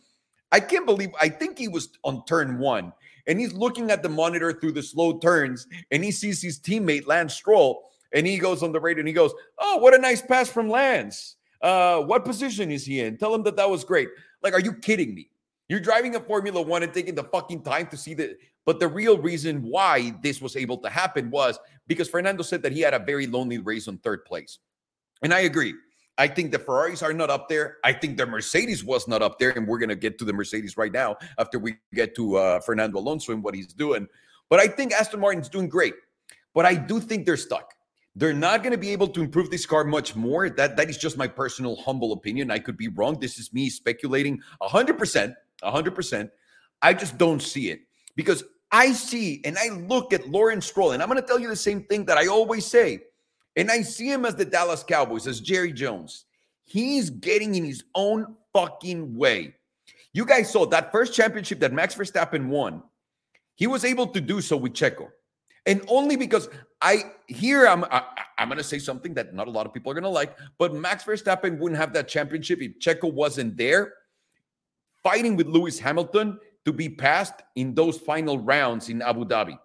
I 0.51 0.59
can't 0.59 0.85
believe 0.85 1.09
I 1.19 1.29
think 1.29 1.57
he 1.57 1.67
was 1.67 1.89
on 2.03 2.23
turn 2.25 2.59
one 2.59 2.93
and 3.27 3.39
he's 3.39 3.53
looking 3.53 3.91
at 3.91 4.03
the 4.03 4.09
monitor 4.09 4.53
through 4.53 4.73
the 4.73 4.83
slow 4.83 5.17
turns 5.17 5.67
and 5.91 6.03
he 6.03 6.11
sees 6.11 6.41
his 6.41 6.59
teammate 6.59 7.07
Lance 7.07 7.33
Stroll 7.33 7.89
and 8.13 8.25
he 8.25 8.37
goes 8.37 8.63
on 8.63 8.71
the 8.71 8.79
radio 8.79 9.01
and 9.01 9.07
he 9.07 9.13
goes, 9.13 9.33
"Oh, 9.57 9.77
what 9.77 9.93
a 9.93 9.97
nice 9.97 10.21
pass 10.21 10.49
from 10.49 10.69
Lance. 10.69 11.34
Uh, 11.61 12.01
what 12.01 12.25
position 12.25 12.71
is 12.71 12.85
he 12.85 12.99
in? 12.99 13.17
Tell 13.17 13.33
him 13.33 13.43
that 13.43 13.55
that 13.57 13.69
was 13.69 13.83
great." 13.83 14.09
Like, 14.41 14.53
are 14.53 14.59
you 14.59 14.73
kidding 14.73 15.13
me? 15.13 15.29
You're 15.67 15.79
driving 15.79 16.15
a 16.15 16.19
Formula 16.19 16.61
One 16.61 16.83
and 16.83 16.93
taking 16.93 17.15
the 17.15 17.23
fucking 17.23 17.63
time 17.63 17.87
to 17.87 17.97
see 17.97 18.13
the. 18.13 18.37
But 18.65 18.79
the 18.79 18.87
real 18.87 19.17
reason 19.17 19.61
why 19.61 20.13
this 20.23 20.41
was 20.41 20.55
able 20.55 20.77
to 20.79 20.89
happen 20.89 21.29
was 21.29 21.59
because 21.87 22.09
Fernando 22.09 22.43
said 22.43 22.63
that 22.63 22.71
he 22.71 22.81
had 22.81 22.93
a 22.93 22.99
very 22.99 23.27
lonely 23.27 23.59
race 23.59 23.87
on 23.87 23.97
third 23.99 24.25
place, 24.25 24.59
and 25.21 25.33
I 25.33 25.41
agree. 25.41 25.73
I 26.17 26.27
think 26.27 26.51
the 26.51 26.59
Ferraris 26.59 27.03
are 27.03 27.13
not 27.13 27.29
up 27.29 27.49
there. 27.49 27.77
I 27.83 27.91
think 27.91 28.17
the 28.17 28.25
Mercedes 28.25 28.83
was 28.83 29.07
not 29.07 29.21
up 29.21 29.37
there, 29.37 29.51
and 29.51 29.67
we're 29.67 29.79
gonna 29.79 29.95
get 29.95 30.17
to 30.19 30.25
the 30.25 30.33
Mercedes 30.33 30.77
right 30.77 30.91
now 30.91 31.17
after 31.37 31.59
we 31.59 31.75
get 31.93 32.15
to 32.15 32.37
uh, 32.37 32.59
Fernando 32.61 32.99
Alonso 32.99 33.33
and 33.33 33.43
what 33.43 33.53
he's 33.53 33.73
doing. 33.73 34.07
But 34.49 34.59
I 34.59 34.67
think 34.67 34.93
Aston 34.93 35.19
Martin's 35.19 35.49
doing 35.49 35.67
great. 35.67 35.95
But 36.55 36.65
I 36.65 36.73
do 36.73 36.99
think 36.99 37.25
they're 37.25 37.37
stuck. 37.37 37.74
They're 38.15 38.33
not 38.33 38.63
going 38.63 38.71
to 38.71 38.77
be 38.77 38.91
able 38.91 39.09
to 39.09 39.21
improve 39.21 39.51
this 39.51 39.65
car 39.65 39.83
much 39.83 40.15
more. 40.15 40.49
That 40.49 40.77
that 40.77 40.89
is 40.89 40.97
just 40.97 41.17
my 41.17 41.27
personal 41.27 41.75
humble 41.75 42.13
opinion. 42.13 42.49
I 42.49 42.59
could 42.59 42.77
be 42.77 42.87
wrong. 42.87 43.19
This 43.19 43.37
is 43.37 43.53
me 43.53 43.69
speculating 43.69 44.41
100%, 44.61 45.35
100%. 45.63 46.29
I 46.81 46.93
just 46.93 47.17
don't 47.17 47.41
see 47.41 47.69
it 47.71 47.81
because 48.15 48.43
I 48.71 48.93
see 48.93 49.41
and 49.43 49.57
I 49.57 49.69
look 49.69 50.13
at 50.13 50.29
Lawrence 50.29 50.65
Stroll 50.65 50.91
and 50.91 51.03
I'm 51.03 51.09
going 51.09 51.21
to 51.21 51.27
tell 51.27 51.39
you 51.39 51.49
the 51.49 51.55
same 51.55 51.83
thing 51.83 52.05
that 52.05 52.17
I 52.17 52.27
always 52.27 52.65
say. 52.65 52.99
And 53.57 53.71
I 53.71 53.81
see 53.81 54.11
him 54.11 54.25
as 54.25 54.35
the 54.35 54.45
Dallas 54.45 54.83
Cowboys, 54.83 55.27
as 55.27 55.39
Jerry 55.39 55.71
Jones. 55.71 56.25
He's 56.65 57.09
getting 57.09 57.55
in 57.55 57.63
his 57.63 57.83
own 57.95 58.35
fucking 58.53 59.15
way. 59.15 59.55
You 60.13 60.25
guys 60.25 60.51
saw 60.51 60.65
that 60.67 60.91
first 60.91 61.13
championship 61.13 61.59
that 61.59 61.73
Max 61.73 61.95
Verstappen 61.95 62.47
won. 62.47 62.83
He 63.55 63.67
was 63.67 63.85
able 63.85 64.07
to 64.07 64.19
do 64.19 64.41
so 64.41 64.57
with 64.57 64.73
Checo. 64.73 65.07
And 65.65 65.81
only 65.87 66.15
because 66.15 66.49
I 66.81 67.11
here 67.27 67.67
I'm 67.67 67.83
I, 67.85 67.97
am 67.97 68.03
i 68.37 68.43
am 68.43 68.47
going 68.49 68.57
to 68.57 68.63
say 68.63 68.79
something 68.79 69.13
that 69.15 69.33
not 69.33 69.47
a 69.47 69.51
lot 69.51 69.65
of 69.65 69.73
people 69.73 69.91
are 69.91 69.95
going 69.95 70.03
to 70.03 70.09
like, 70.09 70.37
but 70.57 70.73
Max 70.73 71.03
Verstappen 71.03 71.57
wouldn't 71.57 71.79
have 71.79 71.93
that 71.93 72.07
championship 72.07 72.61
if 72.61 72.79
Checo 72.79 73.11
wasn't 73.11 73.57
there 73.57 73.93
fighting 75.03 75.35
with 75.35 75.47
Lewis 75.47 75.77
Hamilton 75.77 76.39
to 76.65 76.73
be 76.73 76.89
passed 76.89 77.35
in 77.55 77.75
those 77.75 77.97
final 77.97 78.39
rounds 78.39 78.89
in 78.89 79.03
Abu 79.03 79.23
Dhabi. 79.23 79.57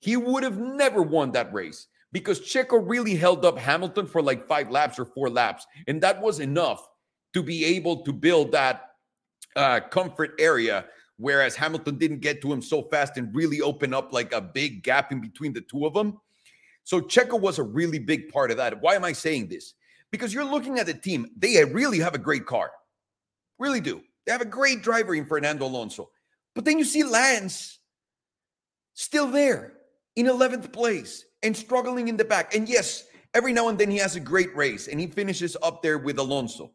He 0.00 0.16
would 0.16 0.42
have 0.42 0.58
never 0.58 1.02
won 1.02 1.30
that 1.32 1.52
race 1.52 1.86
because 2.12 2.40
Checo 2.40 2.82
really 2.84 3.14
held 3.14 3.44
up 3.44 3.58
Hamilton 3.58 4.06
for 4.06 4.20
like 4.20 4.46
five 4.46 4.70
laps 4.70 4.98
or 4.98 5.04
four 5.04 5.30
laps. 5.30 5.66
And 5.86 6.00
that 6.02 6.20
was 6.20 6.40
enough 6.40 6.86
to 7.32 7.42
be 7.42 7.64
able 7.64 8.02
to 8.02 8.12
build 8.12 8.52
that 8.52 8.90
uh, 9.54 9.80
comfort 9.90 10.34
area. 10.38 10.86
Whereas 11.18 11.56
Hamilton 11.56 11.96
didn't 11.96 12.20
get 12.20 12.42
to 12.42 12.52
him 12.52 12.60
so 12.60 12.82
fast 12.82 13.16
and 13.16 13.34
really 13.34 13.60
open 13.60 13.94
up 13.94 14.12
like 14.12 14.32
a 14.32 14.40
big 14.40 14.82
gap 14.82 15.12
in 15.12 15.20
between 15.20 15.52
the 15.52 15.62
two 15.62 15.86
of 15.86 15.94
them. 15.94 16.20
So 16.84 17.00
Checo 17.00 17.40
was 17.40 17.58
a 17.58 17.62
really 17.62 17.98
big 17.98 18.28
part 18.28 18.50
of 18.50 18.58
that. 18.58 18.80
Why 18.80 18.94
am 18.94 19.04
I 19.04 19.12
saying 19.12 19.48
this? 19.48 19.74
Because 20.12 20.32
you're 20.32 20.44
looking 20.44 20.78
at 20.78 20.86
the 20.86 20.94
team, 20.94 21.26
they 21.36 21.64
really 21.64 21.98
have 21.98 22.14
a 22.14 22.18
great 22.18 22.46
car. 22.46 22.70
Really 23.58 23.80
do. 23.80 24.02
They 24.24 24.32
have 24.32 24.40
a 24.40 24.46
great 24.46 24.82
driver 24.82 25.14
in 25.14 25.26
Fernando 25.26 25.66
Alonso. 25.66 26.10
But 26.54 26.64
then 26.64 26.78
you 26.78 26.84
see 26.84 27.02
Lance 27.02 27.78
still 28.94 29.28
there 29.30 29.74
in 30.16 30.26
11th 30.26 30.72
place 30.72 31.24
and 31.42 31.56
struggling 31.56 32.08
in 32.08 32.16
the 32.16 32.24
back. 32.24 32.54
And 32.54 32.68
yes, 32.68 33.04
every 33.34 33.52
now 33.52 33.68
and 33.68 33.78
then 33.78 33.90
he 33.90 33.98
has 33.98 34.16
a 34.16 34.20
great 34.20 34.54
race 34.56 34.88
and 34.88 35.00
he 35.00 35.06
finishes 35.06 35.56
up 35.62 35.82
there 35.82 35.98
with 35.98 36.18
Alonso. 36.18 36.72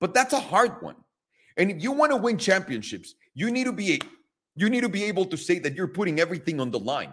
But 0.00 0.14
that's 0.14 0.32
a 0.32 0.40
hard 0.40 0.82
one. 0.82 0.96
And 1.56 1.70
if 1.70 1.82
you 1.82 1.92
want 1.92 2.12
to 2.12 2.16
win 2.16 2.38
championships, 2.38 3.14
you 3.34 3.50
need 3.50 3.64
to 3.64 3.72
be 3.72 4.00
you 4.56 4.68
need 4.68 4.82
to 4.82 4.88
be 4.88 5.04
able 5.04 5.24
to 5.26 5.36
say 5.36 5.58
that 5.60 5.74
you're 5.74 5.88
putting 5.88 6.20
everything 6.20 6.60
on 6.60 6.70
the 6.70 6.78
line. 6.78 7.12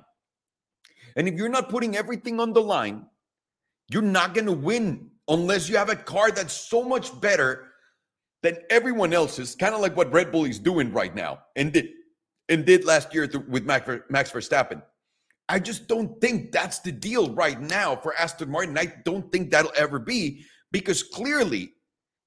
And 1.16 1.28
if 1.28 1.36
you're 1.36 1.50
not 1.50 1.70
putting 1.70 1.96
everything 1.96 2.40
on 2.40 2.54
the 2.54 2.62
line, 2.62 3.06
you're 3.90 4.02
not 4.02 4.34
going 4.34 4.48
to 4.48 4.52
win 4.52 5.10
unless 5.28 5.70
you 5.70 5.78
have 5.78 5.90
a 5.90 5.96
car 5.96 6.32
that's 6.32 6.54
so 6.54 6.84
much 6.84 7.20
better 7.22 7.68
than 8.44 8.58
everyone 8.70 9.14
else's, 9.14 9.56
kind 9.56 9.74
of 9.74 9.82
like 9.82 9.96
what 9.96 10.12
Red 10.12 10.32
Bull 10.32 10.46
is 10.46 10.60
doing 10.60 10.92
right 10.92 11.14
now 11.16 11.40
and 11.56 11.74
did 11.74 11.90
and 12.50 12.66
did 12.66 12.86
last 12.86 13.14
year 13.14 13.30
with 13.48 13.66
Max 13.66 14.32
Verstappen. 14.32 14.82
I 15.50 15.60
just 15.60 15.88
don't 15.88 16.20
think 16.20 16.52
that's 16.52 16.80
the 16.80 16.92
deal 16.92 17.34
right 17.34 17.60
now 17.60 17.96
for 17.96 18.14
Aston 18.16 18.50
Martin. 18.50 18.78
I 18.78 18.94
don't 19.06 19.32
think 19.32 19.52
that'll 19.52 19.72
ever 19.76 20.00
be 20.00 20.46
because 20.72 21.04
clearly, 21.04 21.74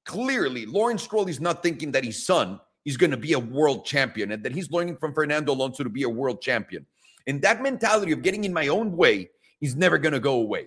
clearly, 0.07 0.67
Lawrence 0.67 1.03
Stroll 1.03 1.29
is 1.29 1.41
not 1.41 1.63
thinking 1.63 1.93
that 1.93 2.05
his 2.05 2.25
son 2.25 2.61
is 2.85 2.97
going 2.97 3.11
to 3.11 3.17
be 3.17 3.33
a 3.35 3.39
world 3.39 3.85
champion 3.85 4.33
and 4.33 4.43
that 4.43 4.53
he's 4.53 4.71
learning 4.71 4.97
from 4.97 5.13
Fernando 5.13 5.53
Alonso 5.53 5.85
to 5.85 5.91
be 5.91 6.03
a 6.05 6.09
world 6.09 6.41
champion. 6.41 6.87
And 7.27 7.43
that 7.43 7.63
mentality 7.63 8.13
of 8.13 8.23
getting 8.23 8.45
in 8.45 8.53
my 8.53 8.69
own 8.69 8.97
way 8.97 9.31
is 9.61 9.77
never 9.77 9.99
going 9.99 10.15
to 10.15 10.21
go 10.21 10.35
away. 10.35 10.67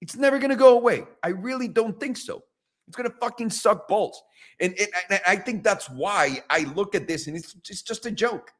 It's 0.00 0.16
never 0.16 0.38
going 0.38 0.50
to 0.50 0.56
go 0.56 0.76
away. 0.76 1.04
I 1.22 1.28
really 1.28 1.68
don't 1.68 1.98
think 1.98 2.16
so. 2.16 2.42
It's 2.86 2.96
going 2.96 3.10
to 3.10 3.16
fucking 3.16 3.50
suck 3.50 3.88
balls. 3.88 4.22
And, 4.60 4.74
and, 4.78 4.88
and 5.10 5.20
I 5.26 5.36
think 5.36 5.64
that's 5.64 5.88
why 5.88 6.42
I 6.50 6.60
look 6.74 6.94
at 6.94 7.08
this 7.08 7.26
and 7.26 7.36
it's, 7.36 7.56
it's 7.68 7.82
just 7.82 8.04
a 8.06 8.10
joke. 8.10 8.50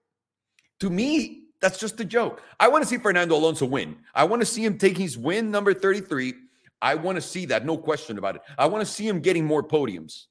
To 0.80 0.90
me, 0.90 1.42
that's 1.60 1.78
just 1.78 2.00
a 2.00 2.04
joke. 2.04 2.42
I 2.58 2.68
want 2.68 2.82
to 2.82 2.88
see 2.88 2.98
Fernando 2.98 3.36
Alonso 3.36 3.66
win. 3.66 3.96
I 4.14 4.24
want 4.24 4.40
to 4.42 4.46
see 4.46 4.64
him 4.64 4.78
take 4.78 4.96
his 4.96 5.16
win 5.16 5.50
number 5.50 5.74
33. 5.74 6.34
I 6.82 6.94
want 6.94 7.16
to 7.16 7.22
see 7.22 7.46
that, 7.46 7.64
no 7.64 7.78
question 7.78 8.18
about 8.18 8.36
it. 8.36 8.42
I 8.58 8.66
want 8.66 8.86
to 8.86 8.92
see 8.92 9.08
him 9.08 9.20
getting 9.20 9.44
more 9.44 9.62
podiums, 9.62 10.26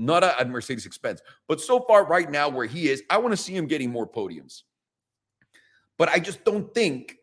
not 0.00 0.24
at 0.24 0.48
Mercedes' 0.48 0.86
expense. 0.86 1.20
But 1.46 1.60
so 1.60 1.80
far, 1.80 2.04
right 2.06 2.30
now, 2.30 2.48
where 2.48 2.66
he 2.66 2.88
is, 2.88 3.02
I 3.10 3.18
want 3.18 3.32
to 3.32 3.36
see 3.36 3.54
him 3.54 3.66
getting 3.66 3.90
more 3.90 4.08
podiums. 4.08 4.62
But 5.98 6.08
I 6.08 6.18
just 6.18 6.42
don't 6.44 6.72
think 6.74 7.18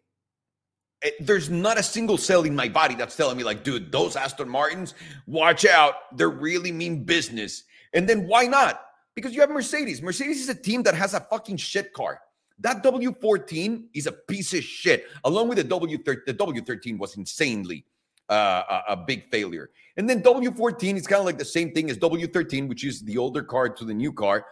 eh, 1.02 1.10
there's 1.20 1.50
not 1.50 1.80
a 1.80 1.84
single 1.84 2.18
cell 2.18 2.44
in 2.44 2.56
my 2.56 2.70
body 2.70 2.94
that's 2.94 3.16
telling 3.16 3.36
me, 3.36 3.44
like, 3.44 3.64
dude, 3.64 3.92
those 3.92 4.16
Aston 4.16 4.48
Martins, 4.48 4.94
watch 5.26 5.66
out. 5.66 6.16
They're 6.16 6.30
really 6.30 6.72
mean 6.72 7.04
business. 7.04 7.64
And 7.94 8.08
then 8.08 8.28
why 8.28 8.46
not? 8.46 8.84
Because 9.16 9.34
you 9.34 9.42
have 9.42 9.50
Mercedes. 9.50 10.02
Mercedes 10.04 10.42
is 10.42 10.50
a 10.50 10.56
team 10.56 10.84
that 10.84 10.94
has 10.94 11.16
a 11.16 11.22
fucking 11.22 11.58
shit 11.58 11.92
car. 11.94 12.22
That 12.60 12.84
W14 12.84 13.86
is 13.96 14.06
a 14.06 14.12
piece 14.12 14.54
of 14.54 14.64
shit. 14.64 15.06
Along 15.24 15.48
with 15.48 15.58
the 15.58 15.64
W13, 15.64 16.26
the 16.26 16.34
W13 16.34 17.00
was 17.00 17.18
insanely 17.18 17.86
uh, 18.30 18.82
a, 18.90 18.98
big 18.98 19.30
failure. 19.30 19.70
And 19.96 20.10
then 20.10 20.22
W14 20.22 20.96
is 20.96 21.08
kind 21.08 21.20
of 21.20 21.26
like 21.26 21.38
the 21.38 21.46
same 21.46 21.72
thing 21.72 21.90
as 21.90 21.98
W13, 21.98 22.68
which 22.68 22.84
is 22.84 23.02
the 23.02 23.18
older 23.18 23.42
car 23.42 23.70
to 23.70 23.86
the 23.86 23.94
new 23.94 24.12
car. 24.12 24.46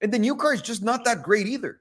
And 0.00 0.12
the 0.12 0.18
new 0.18 0.34
car 0.34 0.54
is 0.54 0.62
just 0.62 0.82
not 0.82 1.04
that 1.04 1.22
great 1.22 1.46
either. 1.46 1.80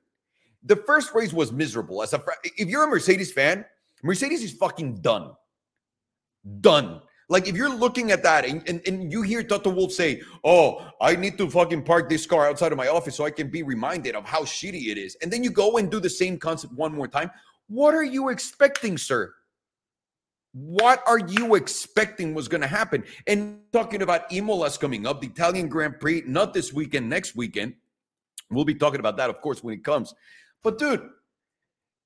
The 0.64 0.76
first 0.76 1.14
race 1.16 1.34
was 1.34 1.52
miserable. 1.52 2.04
As 2.04 2.14
a 2.14 2.24
if 2.44 2.68
you're 2.70 2.84
a 2.84 2.88
Mercedes 2.88 3.32
fan, 3.32 3.66
Mercedes 4.04 4.44
is 4.44 4.52
fucking 4.54 5.02
done. 5.02 5.32
Done. 6.62 7.02
Like 7.30 7.48
if 7.48 7.56
you're 7.56 7.74
looking 7.74 8.12
at 8.12 8.22
that 8.24 8.46
and, 8.46 8.62
and, 8.68 8.82
and 8.86 9.12
you 9.12 9.22
hear 9.22 9.42
Toto 9.42 9.72
Wolff 9.72 9.94
say, 9.94 10.22
Oh, 10.44 10.86
I 11.00 11.16
need 11.16 11.38
to 11.40 11.50
fucking 11.50 11.84
park 11.84 12.10
this 12.10 12.28
car 12.28 12.48
outside 12.48 12.72
of 12.72 12.78
my 12.78 12.90
office 12.90 13.16
so 13.16 13.26
I 13.26 13.32
can 13.32 13.50
be 13.50 13.64
reminded 13.64 14.16
of 14.16 14.26
how 14.26 14.42
shitty 14.42 14.90
it 14.90 14.98
is. 14.98 15.18
And 15.24 15.32
then 15.32 15.44
you 15.44 15.50
go 15.50 15.78
and 15.78 15.90
do 15.90 16.00
the 16.00 16.10
same 16.10 16.38
concept 16.38 16.74
one 16.74 16.94
more 16.94 17.08
time. 17.08 17.32
What 17.68 17.96
are 17.96 18.04
you 18.04 18.30
expecting, 18.30 18.98
sir? 18.98 19.34
What 20.54 21.02
are 21.08 21.20
you 21.20 21.56
expecting 21.56 22.34
was 22.34 22.48
going 22.48 22.62
to 22.62 22.68
happen? 22.68 23.04
And 23.26 23.60
talking 23.72 24.02
about 24.02 24.30
Imola's 24.30 24.78
coming 24.78 25.08
up, 25.08 25.22
the 25.22 25.28
Italian 25.28 25.70
Grand 25.70 26.00
Prix, 26.00 26.24
not 26.26 26.54
this 26.54 26.74
weekend, 26.74 27.10
next 27.10 27.36
weekend. 27.36 27.76
We'll 28.50 28.66
be 28.66 28.76
talking 28.76 29.00
about 29.00 29.18
that, 29.18 29.30
of 29.30 29.40
course, 29.40 29.64
when 29.64 29.74
it 29.74 29.84
comes. 29.84 30.14
But 30.62 30.78
dude, 30.78 31.10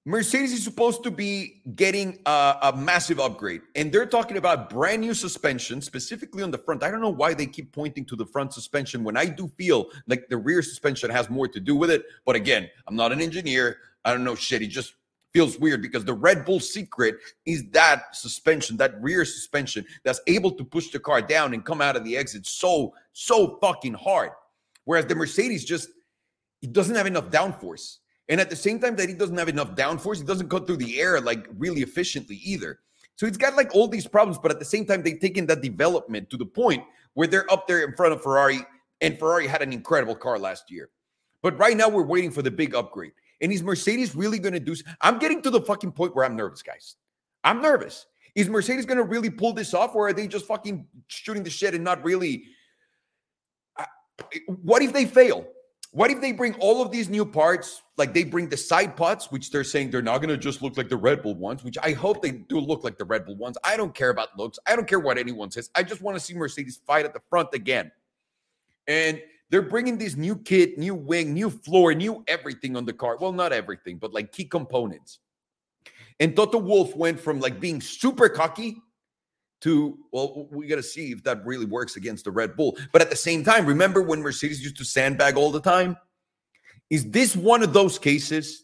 Mercedes 0.07 0.53
is 0.53 0.63
supposed 0.63 1.01
to 1.03 1.09
be 1.09 1.63
getting 1.75 2.19
a, 2.27 2.57
a, 2.61 2.77
massive 2.77 3.19
upgrade, 3.19 3.61
and 3.73 3.91
they're 3.91 4.05
talking 4.05 4.37
about 4.37 4.69
brand 4.69 5.01
new 5.01 5.15
suspension, 5.15 5.81
specifically 5.81 6.43
on 6.43 6.51
the 6.51 6.59
front. 6.59 6.83
I 6.83 6.91
don't 6.91 7.01
know 7.01 7.09
why 7.09 7.33
they 7.33 7.47
keep 7.47 7.71
pointing 7.71 8.05
to 8.05 8.15
the 8.15 8.27
front 8.27 8.53
suspension 8.53 9.03
when 9.03 9.17
I 9.17 9.25
do 9.25 9.47
feel 9.57 9.87
like 10.05 10.27
the 10.29 10.37
rear 10.37 10.61
suspension 10.61 11.09
has 11.09 11.27
more 11.27 11.47
to 11.47 11.59
do 11.59 11.75
with 11.75 11.89
it. 11.89 12.05
But 12.23 12.35
again, 12.35 12.69
I'm 12.87 12.95
not 12.95 13.11
an 13.11 13.19
engineer. 13.19 13.77
I 14.03 14.11
don't 14.11 14.23
know 14.23 14.35
shit. 14.35 14.61
It 14.61 14.67
just 14.67 14.93
feels 15.35 15.59
weird 15.59 15.81
because 15.81 16.05
the 16.05 16.13
Red 16.13 16.45
Bull 16.45 16.61
secret 16.61 17.15
is 17.45 17.69
that 17.71 18.15
suspension, 18.15 18.77
that 18.77 19.01
rear 19.01 19.25
suspension 19.25 19.85
that's 20.05 20.21
able 20.27 20.49
to 20.49 20.63
push 20.63 20.91
the 20.91 20.99
car 20.99 21.21
down 21.21 21.53
and 21.53 21.65
come 21.65 21.81
out 21.81 21.97
of 21.97 22.05
the 22.05 22.15
exit 22.15 22.45
so, 22.45 22.93
so 23.11 23.57
fucking 23.59 23.95
hard. 23.95 24.31
Whereas 24.85 25.07
the 25.07 25.15
Mercedes 25.15 25.65
just 25.65 25.89
it 26.61 26.71
doesn't 26.71 26.95
have 26.95 27.05
enough 27.05 27.29
downforce. 27.31 27.97
And 28.29 28.39
at 28.39 28.49
the 28.49 28.55
same 28.55 28.79
time 28.79 28.95
that 28.95 29.09
he 29.09 29.13
doesn't 29.13 29.37
have 29.37 29.49
enough 29.49 29.75
downforce, 29.75 30.19
he 30.19 30.23
doesn't 30.23 30.49
cut 30.49 30.65
through 30.65 30.77
the 30.77 31.01
air 31.01 31.19
like 31.19 31.47
really 31.57 31.81
efficiently 31.81 32.37
either. 32.37 32.79
So 33.17 33.25
he's 33.25 33.35
got 33.35 33.57
like 33.57 33.75
all 33.75 33.89
these 33.89 34.07
problems, 34.07 34.39
but 34.41 34.51
at 34.51 34.59
the 34.59 34.65
same 34.65 34.85
time, 34.85 35.03
they've 35.03 35.19
taken 35.19 35.45
that 35.47 35.61
development 35.61 36.29
to 36.29 36.37
the 36.37 36.45
point 36.45 36.81
where 37.13 37.27
they're 37.27 37.51
up 37.51 37.67
there 37.67 37.83
in 37.83 37.93
front 37.93 38.13
of 38.13 38.23
Ferrari, 38.23 38.59
and 39.01 39.19
Ferrari 39.19 39.47
had 39.47 39.61
an 39.61 39.73
incredible 39.73 40.15
car 40.15 40.39
last 40.39 40.71
year. 40.71 40.89
But 41.41 41.59
right 41.59 41.75
now, 41.75 41.89
we're 41.89 42.05
waiting 42.05 42.31
for 42.31 42.41
the 42.41 42.51
big 42.51 42.73
upgrade. 42.73 43.11
And 43.41 43.51
is 43.51 43.63
Mercedes 43.63 44.15
really 44.15 44.39
going 44.39 44.53
to 44.53 44.59
do? 44.59 44.75
I'm 45.01 45.19
getting 45.19 45.41
to 45.43 45.49
the 45.49 45.61
fucking 45.61 45.91
point 45.91 46.15
where 46.15 46.25
I'm 46.25 46.35
nervous, 46.35 46.61
guys. 46.61 46.95
I'm 47.43 47.61
nervous. 47.61 48.05
Is 48.33 48.49
Mercedes 48.49 48.85
going 48.85 48.97
to 48.97 49.03
really 49.03 49.29
pull 49.29 49.53
this 49.53 49.73
off, 49.73 49.95
or 49.95 50.07
are 50.07 50.13
they 50.13 50.27
just 50.27 50.45
fucking 50.45 50.87
shooting 51.07 51.43
the 51.43 51.49
shit 51.49 51.73
and 51.73 51.83
not 51.83 52.03
really? 52.03 52.45
What 54.47 54.81
if 54.81 54.93
they 54.93 55.05
fail? 55.05 55.45
What 55.91 56.11
if 56.11 56.19
they 56.19 56.33
bring 56.33 56.55
all 56.55 56.81
of 56.81 56.91
these 56.91 57.07
new 57.07 57.25
parts? 57.25 57.81
Like 57.97 58.13
they 58.13 58.25
bring 58.25 58.49
the 58.49 58.57
sidepods, 58.57 59.31
which 59.31 59.51
they're 59.51 59.63
saying 59.63 59.91
they're 59.91 60.01
not 60.01 60.17
going 60.17 60.29
to 60.29 60.37
just 60.37 60.61
look 60.61 60.75
like 60.75 60.89
the 60.89 60.97
Red 60.97 61.23
Bull 61.23 61.35
ones, 61.35 61.63
which 61.63 61.77
I 61.81 61.93
hope 61.93 62.21
they 62.21 62.31
do 62.31 62.59
look 62.59 62.83
like 62.83 62.97
the 62.97 63.05
Red 63.05 63.25
Bull 63.25 63.37
ones. 63.37 63.57
I 63.63 63.77
don't 63.77 63.95
care 63.95 64.09
about 64.09 64.37
looks. 64.37 64.59
I 64.67 64.75
don't 64.75 64.87
care 64.87 64.99
what 64.99 65.17
anyone 65.17 65.51
says. 65.51 65.69
I 65.73 65.83
just 65.83 66.01
want 66.01 66.17
to 66.17 66.19
see 66.23 66.33
Mercedes 66.33 66.81
fight 66.85 67.05
at 67.05 67.13
the 67.13 67.21
front 67.29 67.53
again. 67.53 67.91
And 68.87 69.21
they're 69.49 69.61
bringing 69.61 69.97
this 69.97 70.15
new 70.15 70.35
kit, 70.35 70.77
new 70.77 70.95
wing, 70.95 71.33
new 71.33 71.49
floor, 71.49 71.93
new 71.93 72.23
everything 72.27 72.75
on 72.75 72.85
the 72.85 72.93
car. 72.93 73.17
Well, 73.17 73.31
not 73.31 73.53
everything, 73.53 73.97
but 73.97 74.13
like 74.13 74.31
key 74.31 74.45
components. 74.45 75.19
And 76.19 76.35
Toto 76.35 76.57
Wolff 76.57 76.95
went 76.95 77.19
from 77.19 77.39
like 77.39 77.59
being 77.59 77.81
super 77.81 78.29
cocky 78.29 78.81
to, 79.61 79.97
well, 80.11 80.47
we 80.51 80.67
got 80.67 80.77
to 80.77 80.83
see 80.83 81.11
if 81.11 81.23
that 81.23 81.45
really 81.45 81.65
works 81.65 81.95
against 81.95 82.25
the 82.25 82.31
Red 82.31 82.55
Bull. 82.55 82.77
But 82.91 83.01
at 83.01 83.09
the 83.09 83.15
same 83.15 83.43
time, 83.43 83.65
remember 83.65 84.01
when 84.01 84.21
Mercedes 84.21 84.61
used 84.61 84.77
to 84.77 84.85
sandbag 84.85 85.37
all 85.37 85.51
the 85.51 85.61
time? 85.61 85.97
Is 86.89 87.09
this 87.09 87.35
one 87.35 87.63
of 87.63 87.73
those 87.73 87.99
cases? 87.99 88.63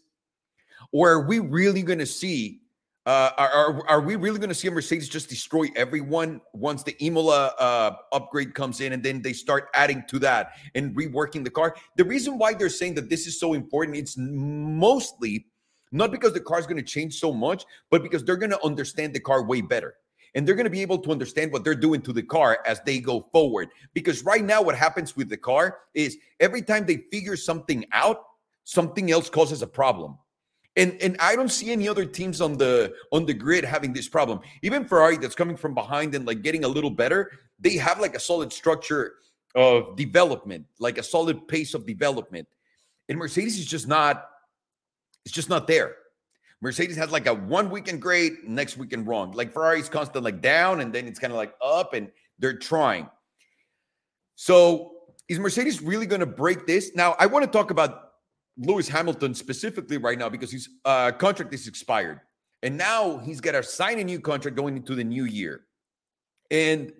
Or 0.92 1.10
are 1.10 1.26
we 1.26 1.38
really 1.38 1.82
going 1.82 1.98
to 1.98 2.06
see? 2.06 2.61
Uh, 3.04 3.30
are, 3.36 3.88
are 3.88 4.00
we 4.00 4.14
really 4.14 4.38
going 4.38 4.48
to 4.48 4.54
see 4.54 4.68
a 4.68 4.70
Mercedes 4.70 5.08
just 5.08 5.28
destroy 5.28 5.66
everyone 5.74 6.40
once 6.52 6.84
the 6.84 6.96
Imola 7.04 7.46
uh, 7.58 7.96
upgrade 8.12 8.54
comes 8.54 8.80
in 8.80 8.92
and 8.92 9.02
then 9.02 9.20
they 9.20 9.32
start 9.32 9.70
adding 9.74 10.04
to 10.08 10.20
that 10.20 10.52
and 10.76 10.94
reworking 10.94 11.42
the 11.42 11.50
car? 11.50 11.74
The 11.96 12.04
reason 12.04 12.38
why 12.38 12.54
they're 12.54 12.68
saying 12.68 12.94
that 12.94 13.10
this 13.10 13.26
is 13.26 13.40
so 13.40 13.54
important, 13.54 13.96
it's 13.96 14.16
mostly 14.16 15.46
not 15.90 16.12
because 16.12 16.32
the 16.32 16.40
car 16.40 16.60
is 16.60 16.66
going 16.66 16.76
to 16.76 16.82
change 16.82 17.18
so 17.18 17.32
much, 17.32 17.64
but 17.90 18.04
because 18.04 18.24
they're 18.24 18.36
going 18.36 18.50
to 18.50 18.64
understand 18.64 19.14
the 19.14 19.20
car 19.20 19.42
way 19.44 19.60
better 19.60 19.96
and 20.34 20.46
they're 20.46 20.54
going 20.54 20.64
to 20.64 20.70
be 20.70 20.80
able 20.80 20.98
to 20.98 21.10
understand 21.10 21.52
what 21.52 21.64
they're 21.64 21.74
doing 21.74 22.00
to 22.02 22.12
the 22.12 22.22
car 22.22 22.60
as 22.66 22.80
they 22.86 23.00
go 23.00 23.20
forward. 23.32 23.68
Because 23.94 24.24
right 24.24 24.44
now, 24.44 24.62
what 24.62 24.76
happens 24.76 25.16
with 25.16 25.28
the 25.28 25.36
car 25.36 25.78
is 25.94 26.16
every 26.40 26.62
time 26.62 26.86
they 26.86 26.98
figure 27.10 27.36
something 27.36 27.84
out, 27.92 28.24
something 28.64 29.10
else 29.10 29.28
causes 29.28 29.62
a 29.62 29.66
problem. 29.66 30.16
And 30.76 30.96
and 31.02 31.16
I 31.20 31.36
don't 31.36 31.50
see 31.50 31.70
any 31.70 31.86
other 31.86 32.06
teams 32.06 32.40
on 32.40 32.56
the 32.56 32.94
on 33.10 33.26
the 33.26 33.34
grid 33.34 33.64
having 33.64 33.92
this 33.92 34.08
problem. 34.08 34.40
Even 34.62 34.86
Ferrari, 34.86 35.18
that's 35.18 35.34
coming 35.34 35.56
from 35.56 35.74
behind 35.74 36.14
and 36.14 36.26
like 36.26 36.42
getting 36.42 36.64
a 36.64 36.68
little 36.68 36.90
better, 36.90 37.30
they 37.58 37.76
have 37.76 38.00
like 38.00 38.16
a 38.16 38.20
solid 38.20 38.52
structure 38.52 39.14
of 39.54 39.96
development, 39.96 40.64
like 40.78 40.98
a 40.98 41.02
solid 41.02 41.46
pace 41.46 41.74
of 41.74 41.86
development. 41.86 42.48
And 43.08 43.18
Mercedes 43.18 43.58
is 43.58 43.66
just 43.66 43.86
not, 43.86 44.26
it's 45.24 45.34
just 45.34 45.50
not 45.50 45.66
there. 45.66 45.96
Mercedes 46.62 46.96
has 46.96 47.10
like 47.10 47.26
a 47.26 47.34
one 47.34 47.70
weekend 47.70 48.00
great, 48.00 48.48
next 48.48 48.78
weekend 48.78 49.06
wrong. 49.06 49.32
Like 49.32 49.52
Ferrari's 49.52 49.88
constant 49.88 50.24
like 50.24 50.40
down, 50.40 50.80
and 50.80 50.92
then 50.92 51.06
it's 51.06 51.18
kind 51.18 51.32
of 51.32 51.36
like 51.36 51.54
up, 51.62 51.92
and 51.92 52.10
they're 52.38 52.56
trying. 52.56 53.10
So 54.36 54.92
is 55.28 55.38
Mercedes 55.38 55.82
really 55.82 56.06
going 56.06 56.20
to 56.20 56.26
break 56.26 56.66
this? 56.66 56.92
Now, 56.94 57.16
I 57.18 57.26
want 57.26 57.44
to 57.44 57.50
talk 57.50 57.70
about 57.70 58.11
Lewis 58.56 58.88
Hamilton 58.88 59.34
specifically 59.34 59.96
right 59.96 60.18
now 60.18 60.28
because 60.28 60.50
his 60.50 60.68
uh, 60.84 61.12
contract 61.12 61.54
is 61.54 61.66
expired, 61.66 62.20
and 62.62 62.76
now 62.76 63.18
he's 63.18 63.40
got 63.40 63.52
to 63.52 63.62
sign 63.62 63.98
a 63.98 64.04
new 64.04 64.20
contract 64.20 64.56
going 64.56 64.76
into 64.76 64.94
the 64.94 65.04
new 65.04 65.24
year, 65.24 65.62
and 66.50 66.92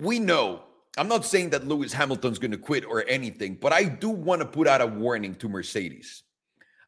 we 0.00 0.18
know 0.18 0.62
I'm 0.98 1.08
not 1.08 1.24
saying 1.24 1.50
that 1.50 1.66
Lewis 1.66 1.92
Hamilton's 1.92 2.38
going 2.38 2.50
to 2.50 2.58
quit 2.58 2.84
or 2.84 3.04
anything, 3.08 3.56
but 3.60 3.72
I 3.72 3.84
do 3.84 4.10
want 4.10 4.42
to 4.42 4.46
put 4.46 4.68
out 4.68 4.82
a 4.82 4.86
warning 4.86 5.34
to 5.36 5.48
Mercedes. 5.48 6.22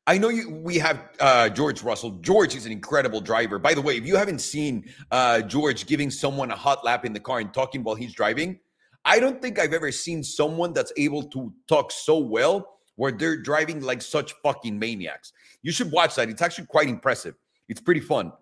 I 0.07 0.19
know 0.19 0.29
you. 0.29 0.51
We 0.51 0.77
have 0.77 1.01
uh, 1.19 1.49
George 1.49 1.83
Russell. 1.83 2.11
George 2.21 2.55
is 2.55 2.67
an 2.67 2.73
incredible 2.73 3.23
driver. 3.23 3.59
By 3.59 3.73
the 3.73 3.81
way, 3.81 3.97
if 3.97 4.07
you 4.07 4.17
haven't 4.17 4.41
seen 4.41 4.85
uh, 5.11 5.41
George 5.41 5.87
giving 5.87 6.11
someone 6.11 6.51
a 6.51 6.57
hot 6.57 6.85
lap 6.85 7.07
in 7.07 7.15
the 7.15 7.21
car 7.21 7.39
and 7.39 7.55
talking 7.55 7.83
while 7.83 7.95
he's 7.95 8.13
driving, 8.13 8.61
I 9.05 9.21
don't 9.21 9.41
think 9.43 9.59
I've 9.59 9.75
ever 9.75 9.93
seen 9.93 10.25
someone 10.25 10.73
that's 10.73 10.93
able 10.97 11.23
to 11.25 11.53
talk 11.69 11.93
so 11.93 12.19
well 12.19 12.79
where 12.97 13.13
they're 13.13 13.37
driving 13.37 13.81
like 13.83 14.03
such 14.03 14.35
fucking 14.43 14.79
maniacs. 14.79 15.33
You 15.63 15.73
should 15.73 15.91
watch 15.91 16.15
that. 16.15 16.29
It's 16.29 16.43
actually 16.43 16.67
quite 16.67 16.89
impressive. 16.89 17.35
It's 17.69 17.81
pretty 17.81 18.01
fun. 18.01 18.33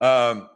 Um, 0.00 0.48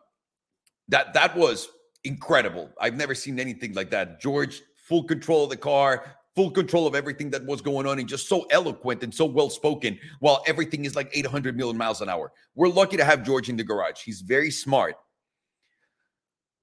that 0.89 1.15
that 1.15 1.37
was 1.37 1.69
incredible. 2.05 2.71
I've 2.81 2.95
never 2.95 3.15
seen 3.15 3.39
anything 3.41 3.75
like 3.75 3.91
that. 3.91 4.21
George, 4.21 4.63
full 4.77 5.05
control 5.05 5.45
of 5.45 5.51
the 5.51 5.57
car, 5.57 6.05
full 6.35 6.51
control 6.51 6.87
of 6.87 6.95
everything 6.95 7.31
that 7.31 7.45
was 7.45 7.61
going 7.61 7.87
on, 7.87 7.99
and 7.99 8.09
just 8.09 8.29
so 8.29 8.47
eloquent 8.51 9.03
and 9.03 9.15
so 9.15 9.25
well 9.25 9.51
spoken 9.51 9.99
while 10.21 10.43
everything 10.47 10.85
is 10.85 10.95
like 10.95 11.11
800 11.13 11.57
million 11.57 11.77
miles 11.77 12.01
an 12.01 12.09
hour. 12.09 12.33
We're 12.55 12.69
lucky 12.69 12.97
to 12.97 13.05
have 13.05 13.25
George 13.25 13.49
in 13.49 13.57
the 13.57 13.65
garage. 13.65 14.03
He's 14.03 14.21
very 14.21 14.51
smart. 14.51 14.97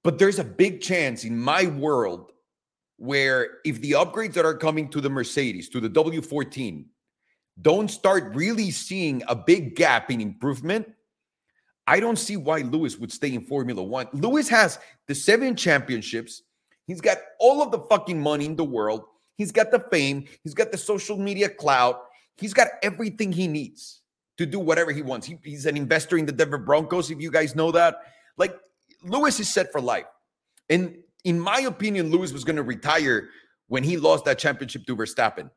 But 0.02 0.18
there's 0.18 0.38
a 0.38 0.44
big 0.44 0.80
chance 0.80 1.24
in 1.24 1.36
my 1.36 1.66
world 1.66 2.32
where 2.96 3.58
if 3.64 3.80
the 3.80 3.92
upgrades 3.92 4.34
that 4.34 4.44
are 4.44 4.56
coming 4.56 4.88
to 4.88 5.00
the 5.00 5.10
Mercedes, 5.10 5.68
to 5.70 5.80
the 5.80 5.90
W14, 5.90 6.84
don't 7.60 7.90
start 7.90 8.34
really 8.34 8.70
seeing 8.70 9.22
a 9.28 9.34
big 9.34 9.76
gap 9.76 10.10
in 10.10 10.20
improvement, 10.20 10.88
I 11.86 12.00
don't 12.00 12.18
see 12.18 12.36
why 12.36 12.60
Lewis 12.60 12.98
would 12.98 13.12
stay 13.12 13.32
in 13.32 13.42
Formula 13.42 13.82
One. 13.82 14.08
Lewis 14.12 14.48
has 14.48 14.78
the 15.06 15.14
seven 15.14 15.54
championships. 15.54 16.42
He's 16.86 17.00
got 17.00 17.18
all 17.38 17.62
of 17.62 17.70
the 17.70 17.78
fucking 17.78 18.20
money 18.20 18.46
in 18.46 18.56
the 18.56 18.64
world. 18.64 19.04
He's 19.36 19.52
got 19.52 19.70
the 19.70 19.80
fame. 19.90 20.24
He's 20.42 20.54
got 20.54 20.72
the 20.72 20.78
social 20.78 21.16
media 21.16 21.48
clout. 21.48 22.02
He's 22.36 22.54
got 22.54 22.68
everything 22.82 23.32
he 23.32 23.46
needs 23.46 24.00
to 24.38 24.46
do 24.46 24.58
whatever 24.58 24.92
he 24.92 25.02
wants. 25.02 25.26
He, 25.26 25.38
he's 25.42 25.66
an 25.66 25.76
investor 25.76 26.18
in 26.18 26.26
the 26.26 26.32
Denver 26.32 26.58
Broncos, 26.58 27.10
if 27.10 27.20
you 27.20 27.30
guys 27.30 27.54
know 27.54 27.70
that. 27.72 27.96
Like, 28.36 28.58
Lewis 29.02 29.38
is 29.40 29.52
set 29.52 29.72
for 29.72 29.80
life. 29.80 30.06
And 30.68 30.98
in 31.26 31.40
my 31.40 31.60
opinion, 31.62 32.10
Lewis 32.10 32.32
was 32.32 32.44
going 32.44 32.56
to 32.56 32.62
retire 32.62 33.30
when 33.66 33.82
he 33.82 33.96
lost 33.96 34.24
that 34.26 34.38
championship 34.38 34.86
to 34.86 34.96
Verstappen. 34.96 35.50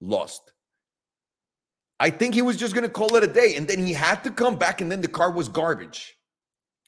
Lost. 0.00 0.52
I 1.98 2.10
think 2.10 2.32
he 2.32 2.42
was 2.42 2.56
just 2.56 2.72
going 2.72 2.84
to 2.84 2.90
call 2.90 3.16
it 3.16 3.24
a 3.24 3.26
day. 3.26 3.56
And 3.56 3.66
then 3.66 3.84
he 3.84 3.92
had 3.92 4.22
to 4.22 4.30
come 4.30 4.56
back, 4.56 4.80
and 4.80 4.90
then 4.90 5.00
the 5.00 5.08
car 5.08 5.32
was 5.32 5.48
garbage. 5.48 6.16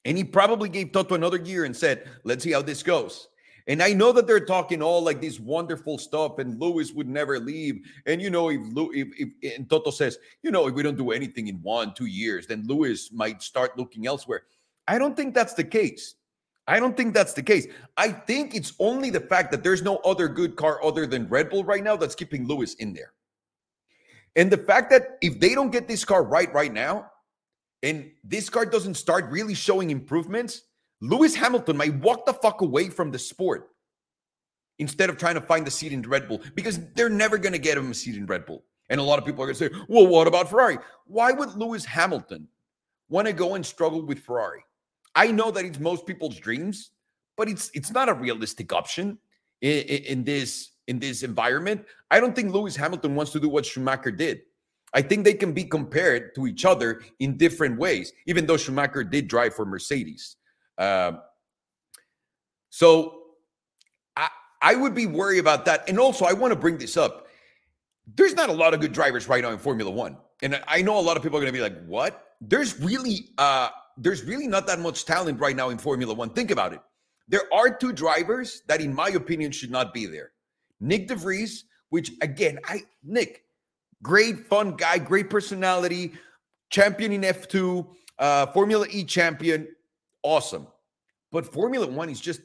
And 0.04 0.16
he 0.16 0.22
probably 0.22 0.68
gave 0.68 0.92
Toto 0.92 1.16
another 1.16 1.38
year 1.38 1.64
and 1.64 1.76
said, 1.76 2.08
let's 2.22 2.44
see 2.44 2.52
how 2.52 2.62
this 2.62 2.84
goes. 2.84 3.26
And 3.66 3.82
I 3.82 3.92
know 3.92 4.12
that 4.12 4.28
they're 4.28 4.44
talking 4.44 4.80
all 4.80 5.02
like 5.02 5.20
this 5.20 5.40
wonderful 5.40 5.98
stuff, 5.98 6.38
and 6.38 6.60
Lewis 6.60 6.92
would 6.92 7.08
never 7.08 7.40
leave. 7.40 7.80
And 8.06 8.22
you 8.22 8.30
know, 8.30 8.50
if, 8.50 8.60
if, 8.76 9.08
if 9.18 9.56
and 9.56 9.68
Toto 9.68 9.90
says, 9.90 10.18
you 10.42 10.50
know, 10.52 10.68
if 10.68 10.74
we 10.74 10.82
don't 10.84 10.98
do 10.98 11.10
anything 11.10 11.48
in 11.48 11.56
one, 11.62 11.94
two 11.94 12.06
years, 12.06 12.46
then 12.46 12.66
Lewis 12.66 13.10
might 13.10 13.42
start 13.42 13.76
looking 13.78 14.06
elsewhere. 14.06 14.42
I 14.87 14.98
don't 14.98 15.16
think 15.16 15.34
that's 15.34 15.54
the 15.54 15.64
case. 15.64 16.14
I 16.66 16.81
don't 16.81 16.96
think 16.96 17.12
that's 17.12 17.35
the 17.35 17.42
case. 17.42 17.66
I 17.96 18.09
think 18.09 18.55
it's 18.55 18.72
only 18.79 19.11
the 19.11 19.20
fact 19.20 19.50
that 19.53 19.62
there's 19.62 19.83
no 19.83 19.96
other 19.98 20.29
good 20.29 20.57
car 20.57 20.83
other 20.83 21.07
than 21.07 21.29
Red 21.29 21.50
Bull 21.50 21.62
right 21.64 21.85
now 21.85 21.96
that's 21.96 22.14
keeping 22.14 22.46
Lewis 22.46 22.74
in 22.74 22.94
there. 22.94 23.12
And 24.37 24.50
the 24.50 24.59
fact 24.59 24.90
that 24.90 25.18
if 25.20 25.38
they 25.38 25.55
don't 25.55 25.70
get 25.70 25.87
this 25.87 26.05
car 26.05 26.24
right 26.24 26.53
right 26.55 26.72
now, 26.72 27.11
and 27.83 28.11
this 28.24 28.48
car 28.48 28.64
doesn't 28.64 28.94
start 28.94 29.31
really 29.31 29.55
showing 29.55 29.90
improvements, 29.90 30.62
Lewis 31.03 31.35
Hamilton 31.35 31.77
might 31.77 31.94
walk 31.96 32.24
the 32.24 32.33
fuck 32.33 32.62
away 32.62 32.88
from 32.88 33.11
the 33.11 33.18
sport 33.18 33.68
instead 34.79 35.11
of 35.11 35.18
trying 35.18 35.35
to 35.35 35.40
find 35.40 35.66
the 35.66 35.70
seat 35.70 35.92
in 35.92 36.00
Red 36.00 36.27
Bull 36.27 36.40
because 36.55 36.81
they're 36.94 37.11
never 37.11 37.37
going 37.37 37.53
to 37.53 37.59
get 37.59 37.77
him 37.77 37.90
a 37.90 37.94
seat 37.94 38.16
in 38.16 38.27
Red 38.27 38.46
Bull. 38.46 38.64
And 38.88 39.00
a 39.00 39.03
lot 39.03 39.18
of 39.18 39.24
people 39.24 39.42
are 39.42 39.46
going 39.46 39.57
to 39.57 39.68
say, 39.68 39.85
well, 39.88 40.07
what 40.07 40.27
about 40.27 40.48
Ferrari? 40.48 40.79
Why 41.07 41.33
would 41.33 41.55
Lewis 41.55 41.85
Hamilton 41.85 42.48
want 43.09 43.27
to 43.27 43.33
go 43.33 43.55
and 43.55 43.64
struggle 43.64 44.03
with 44.03 44.18
Ferrari? 44.18 44.64
I 45.14 45.31
know 45.31 45.50
that 45.50 45.64
it's 45.64 45.79
most 45.79 46.07
people's 46.07 46.38
dreams, 46.38 46.90
but 47.37 47.48
it's 47.48 47.70
it's 47.74 47.90
not 47.90 48.09
a 48.09 48.14
realistic 48.14 48.72
option 48.72 49.18
in, 49.61 49.79
in, 49.81 50.24
this 50.24 50.72
in 50.87 50.98
this 50.98 51.22
environment. 51.22 51.85
I 52.11 52.20
don't 52.20 52.35
think 52.35 52.53
Lewis 52.53 52.77
Hamilton 52.77 53.14
wants 53.14 53.33
to 53.33 53.40
do 53.40 53.48
what 53.48 53.64
Schumacher 53.66 54.11
did. 54.11 54.42
I 54.92 55.03
think 55.03 55.24
they 55.24 55.35
can 55.35 55.53
be 55.53 55.64
compared 55.64 56.35
to 56.37 56.46
each 56.46 56.64
other 56.64 57.03
in 57.18 57.37
different 57.37 57.79
ways, 57.79 58.12
even 58.27 58.46
though 58.46 58.57
Schumacher 58.57 59.03
did 59.03 59.27
drive 59.27 59.55
for 59.55 59.64
Mercedes. 59.64 60.37
Um, 60.79 61.20
so 62.70 63.22
I, 64.16 64.29
I 64.62 64.77
would 64.77 64.94
be 64.94 65.07
worried 65.07 65.38
about 65.38 65.64
that. 65.64 65.88
And 65.88 65.98
also, 65.98 66.24
I 66.24 66.33
want 66.33 66.53
to 66.53 66.59
bring 66.59 66.79
this 66.79 66.96
up. 66.96 67.27
There's 68.14 68.35
not 68.35 68.50
a 68.50 68.53
lot 68.53 68.72
of 68.72 68.81
good 68.81 68.92
drivers 68.92 69.29
right 69.29 69.42
now 69.42 69.50
in 69.50 69.59
Formula 69.59 69.90
One. 69.90 70.16
And 70.42 70.62
I 70.68 70.83
know 70.83 70.98
a 70.98 71.00
lot 71.00 71.16
of 71.16 71.22
people 71.22 71.38
are 71.38 71.40
going 71.40 71.53
to 71.53 71.57
be 71.59 71.62
like, 71.62 71.85
what? 71.87 72.35
There's 72.40 72.79
really, 72.79 73.31
uh, 73.38 73.70
there's 73.96 74.24
really 74.24 74.48
not 74.48 74.66
that 74.66 74.80
much 74.80 75.04
talent 75.04 75.40
right 75.40 75.57
now 75.57 75.70
in 75.70 75.78
Formula 75.78 76.12
One. 76.12 76.30
Think 76.30 76.50
about 76.50 76.72
it. 76.72 76.80
There 77.28 77.52
are 77.52 77.70
two 77.70 77.92
drivers 77.92 78.62
that, 78.66 78.80
in 78.80 78.94
my 78.94 79.09
opinion, 79.11 79.52
should 79.52 79.70
not 79.70 79.94
be 79.94 80.07
there. 80.07 80.33
Nick 80.80 81.09
de 81.09 81.14
Vries, 81.14 81.64
which 81.90 82.12
again, 82.20 82.59
I 82.66 82.83
Nick, 83.02 83.44
great 84.02 84.46
fun 84.46 84.76
guy, 84.76 84.98
great 84.98 85.30
personality, 85.30 86.12
champion 86.70 87.12
in 87.12 87.22
F2, 87.22 87.87
uh, 88.18 88.46
Formula 88.46 88.87
E 88.90 89.04
champion, 89.04 89.68
awesome. 90.22 90.66
But 91.33 91.46
Formula 91.46 91.87
One 91.87 92.11
is 92.11 92.20
just 92.20 92.40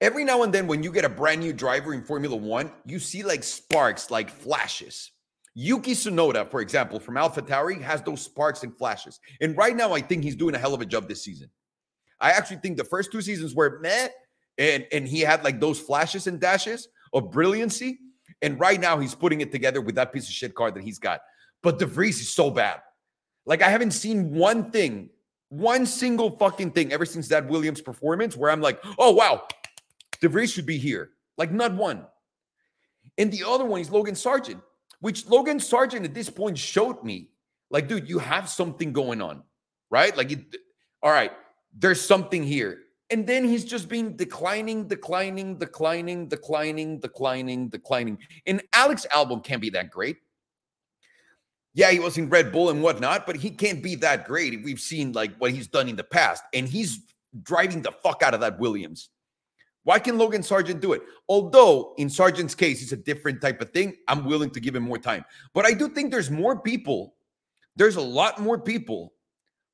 every 0.00 0.24
now 0.24 0.42
and 0.42 0.52
then 0.52 0.66
when 0.66 0.82
you 0.82 0.90
get 0.92 1.04
a 1.04 1.08
brand 1.08 1.40
new 1.40 1.52
driver 1.52 1.94
in 1.94 2.02
Formula 2.02 2.36
One, 2.36 2.72
you 2.86 2.98
see 2.98 3.22
like 3.22 3.44
sparks, 3.44 4.10
like 4.10 4.30
flashes. 4.30 5.10
Yuki 5.54 5.92
Tsunoda, 5.92 6.48
for 6.48 6.60
example, 6.60 7.00
from 7.00 7.16
AlphaTauri, 7.16 7.80
has 7.82 8.02
those 8.02 8.22
sparks 8.22 8.62
and 8.62 8.76
flashes. 8.76 9.20
And 9.40 9.56
right 9.56 9.74
now, 9.74 9.92
I 9.92 10.00
think 10.00 10.22
he's 10.22 10.36
doing 10.36 10.54
a 10.54 10.58
hell 10.58 10.74
of 10.74 10.80
a 10.80 10.86
job 10.86 11.08
this 11.08 11.24
season. 11.24 11.50
I 12.20 12.30
actually 12.30 12.58
think 12.58 12.76
the 12.76 12.84
first 12.84 13.10
two 13.10 13.22
seasons 13.22 13.54
were 13.54 13.80
meh, 13.80 14.08
and, 14.58 14.86
and 14.92 15.08
he 15.08 15.20
had 15.20 15.42
like 15.42 15.58
those 15.58 15.80
flashes 15.80 16.26
and 16.26 16.38
dashes 16.38 16.88
of 17.12 17.30
brilliancy. 17.30 17.98
And 18.42 18.60
right 18.60 18.80
now, 18.80 18.98
he's 18.98 19.14
putting 19.14 19.40
it 19.40 19.50
together 19.50 19.80
with 19.80 19.96
that 19.96 20.12
piece 20.12 20.28
of 20.28 20.32
shit 20.32 20.54
car 20.54 20.70
that 20.70 20.82
he's 20.82 20.98
got. 20.98 21.20
But 21.62 21.78
De 21.78 21.86
Vries 21.86 22.20
is 22.20 22.32
so 22.32 22.50
bad. 22.50 22.80
Like, 23.44 23.62
I 23.62 23.68
haven't 23.68 23.90
seen 23.90 24.32
one 24.32 24.70
thing, 24.70 25.10
one 25.48 25.84
single 25.84 26.30
fucking 26.30 26.70
thing 26.70 26.92
ever 26.92 27.04
since 27.04 27.28
that 27.28 27.48
Williams 27.48 27.80
performance 27.80 28.36
where 28.36 28.50
I'm 28.50 28.60
like, 28.60 28.80
oh, 28.98 29.10
wow, 29.10 29.42
De 30.20 30.28
Vries 30.28 30.52
should 30.52 30.66
be 30.66 30.78
here. 30.78 31.10
Like, 31.36 31.50
not 31.50 31.74
one. 31.74 32.06
And 33.18 33.32
the 33.32 33.44
other 33.46 33.64
one 33.64 33.80
is 33.80 33.90
Logan 33.90 34.14
Sargeant, 34.14 34.62
which 35.00 35.26
Logan 35.26 35.58
Sargeant 35.58 36.04
at 36.04 36.14
this 36.14 36.30
point 36.30 36.58
showed 36.58 37.02
me, 37.02 37.30
like, 37.70 37.88
dude, 37.88 38.08
you 38.08 38.18
have 38.18 38.48
something 38.48 38.92
going 38.92 39.20
on, 39.20 39.42
right? 39.90 40.16
Like, 40.16 40.32
it, 40.32 40.56
all 41.02 41.10
right, 41.10 41.32
there's 41.76 42.00
something 42.00 42.42
here. 42.42 42.78
And 43.10 43.26
then 43.26 43.44
he's 43.44 43.64
just 43.64 43.88
been 43.88 44.16
declining, 44.16 44.86
declining, 44.86 45.58
declining, 45.58 46.28
declining, 46.28 47.00
declining, 47.00 47.68
declining. 47.68 48.18
And 48.46 48.62
Alex 48.72 49.04
Albon 49.12 49.42
can't 49.42 49.60
be 49.60 49.70
that 49.70 49.90
great. 49.90 50.18
Yeah, 51.74 51.90
he 51.90 51.98
was 51.98 52.18
in 52.18 52.28
Red 52.28 52.52
Bull 52.52 52.70
and 52.70 52.82
whatnot, 52.82 53.26
but 53.26 53.36
he 53.36 53.50
can't 53.50 53.82
be 53.82 53.94
that 53.96 54.26
great. 54.26 54.62
We've 54.64 54.80
seen 54.80 55.12
like 55.12 55.36
what 55.38 55.52
he's 55.52 55.68
done 55.68 55.88
in 55.88 55.96
the 55.96 56.04
past, 56.04 56.42
and 56.52 56.68
he's 56.68 57.00
driving 57.42 57.82
the 57.82 57.92
fuck 57.92 58.22
out 58.22 58.34
of 58.34 58.40
that 58.40 58.58
Williams. 58.58 59.08
Why 59.90 59.98
can 59.98 60.18
Logan 60.18 60.42
Sargeant 60.42 60.80
do 60.80 60.92
it? 60.92 61.02
Although 61.28 61.94
in 61.98 62.06
Sargeant's 62.06 62.54
case, 62.54 62.80
it's 62.80 62.92
a 62.92 62.96
different 62.96 63.40
type 63.40 63.60
of 63.60 63.70
thing. 63.70 63.96
I'm 64.06 64.24
willing 64.24 64.50
to 64.50 64.60
give 64.60 64.76
him 64.76 64.84
more 64.84 64.98
time. 64.98 65.24
But 65.52 65.66
I 65.66 65.72
do 65.72 65.88
think 65.88 66.12
there's 66.12 66.30
more 66.30 66.60
people. 66.60 67.16
There's 67.74 67.96
a 67.96 68.00
lot 68.00 68.40
more 68.40 68.56
people 68.56 69.14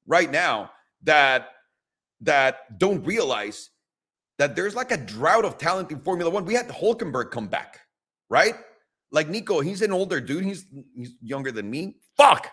right 0.07 0.31
now 0.31 0.71
that 1.03 1.49
that 2.23 2.79
don't 2.79 3.05
realize 3.05 3.69
that 4.39 4.57
there's 4.57 4.75
like 4.75 4.91
a 4.91 4.97
drought 4.97 5.45
of 5.45 5.59
talent 5.59 5.93
in 5.93 6.01
Formula 6.01 6.31
One. 6.31 6.47
We 6.47 6.55
had 6.55 6.69
Hulkenberg 6.71 7.31
come 7.31 7.49
back, 7.49 7.81
right? 8.31 8.55
Like 9.13 9.29
Nico, 9.29 9.61
he's 9.61 9.83
an 9.83 9.93
older 9.93 10.19
dude. 10.19 10.47
He's 10.47 10.65
he's 10.95 11.13
younger 11.21 11.53
than 11.53 11.69
me. 11.69 11.97
Fuck. 12.17 12.49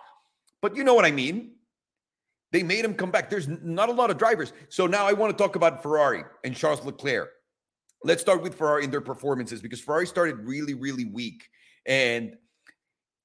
But 0.62 0.76
you 0.76 0.84
know 0.84 0.96
what 0.96 1.06
I 1.06 1.12
mean. 1.12 1.54
They 2.52 2.62
made 2.62 2.84
him 2.84 2.94
come 2.94 3.10
back. 3.10 3.30
There's 3.30 3.48
not 3.48 3.88
a 3.88 3.94
lot 3.94 4.12
of 4.12 4.18
drivers. 4.18 4.52
So 4.68 4.86
now 4.86 5.06
I 5.08 5.14
want 5.14 5.32
to 5.32 5.42
talk 5.42 5.56
about 5.56 5.82
Ferrari 5.82 6.26
and 6.44 6.54
Charles 6.54 6.84
Leclerc. 6.84 7.30
Let's 8.06 8.22
start 8.22 8.42
with 8.42 8.56
Ferrari 8.56 8.84
and 8.84 8.92
their 8.92 9.02
performances 9.02 9.62
because 9.62 9.80
Ferrari 9.80 10.08
started 10.08 10.40
really, 10.40 10.74
really 10.74 11.06
weak. 11.06 11.48
And 11.86 12.36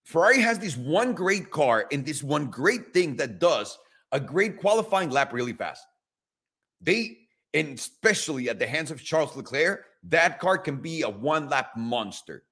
Ferrari 0.04 0.40
has 0.40 0.58
this 0.58 0.76
one 0.76 1.12
great 1.12 1.50
car 1.50 1.86
and 1.92 2.04
this 2.06 2.22
one 2.22 2.46
great 2.46 2.94
thing 2.94 3.16
that 3.16 3.40
does 3.40 3.76
a 4.12 4.20
great 4.20 4.58
qualifying 4.58 5.10
lap 5.10 5.32
really 5.32 5.52
fast. 5.52 5.84
They, 6.80 7.18
and 7.52 7.76
especially 7.76 8.48
at 8.48 8.58
the 8.58 8.66
hands 8.66 8.90
of 8.90 9.02
Charles 9.02 9.36
Leclerc, 9.36 9.84
that 10.04 10.38
car 10.38 10.56
can 10.58 10.76
be 10.76 11.02
a 11.02 11.10
one 11.10 11.48
lap 11.48 11.72
monster. 11.76 12.44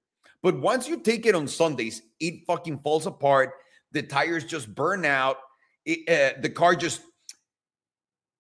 But 0.43 0.61
once 0.61 0.89
you 0.89 0.99
take 0.99 1.27
it 1.27 1.35
on 1.35 1.49
Sundays, 1.49 2.03
it 2.21 2.45
fucking 2.47 2.81
falls 2.81 3.07
apart. 3.07 3.53
The 3.93 4.03
tires 4.03 4.45
just 4.45 4.75
burn 4.75 5.05
out. 5.05 5.39
It, 5.85 6.01
uh, 6.09 6.41
the 6.41 6.51
car 6.51 6.75
just, 6.75 7.01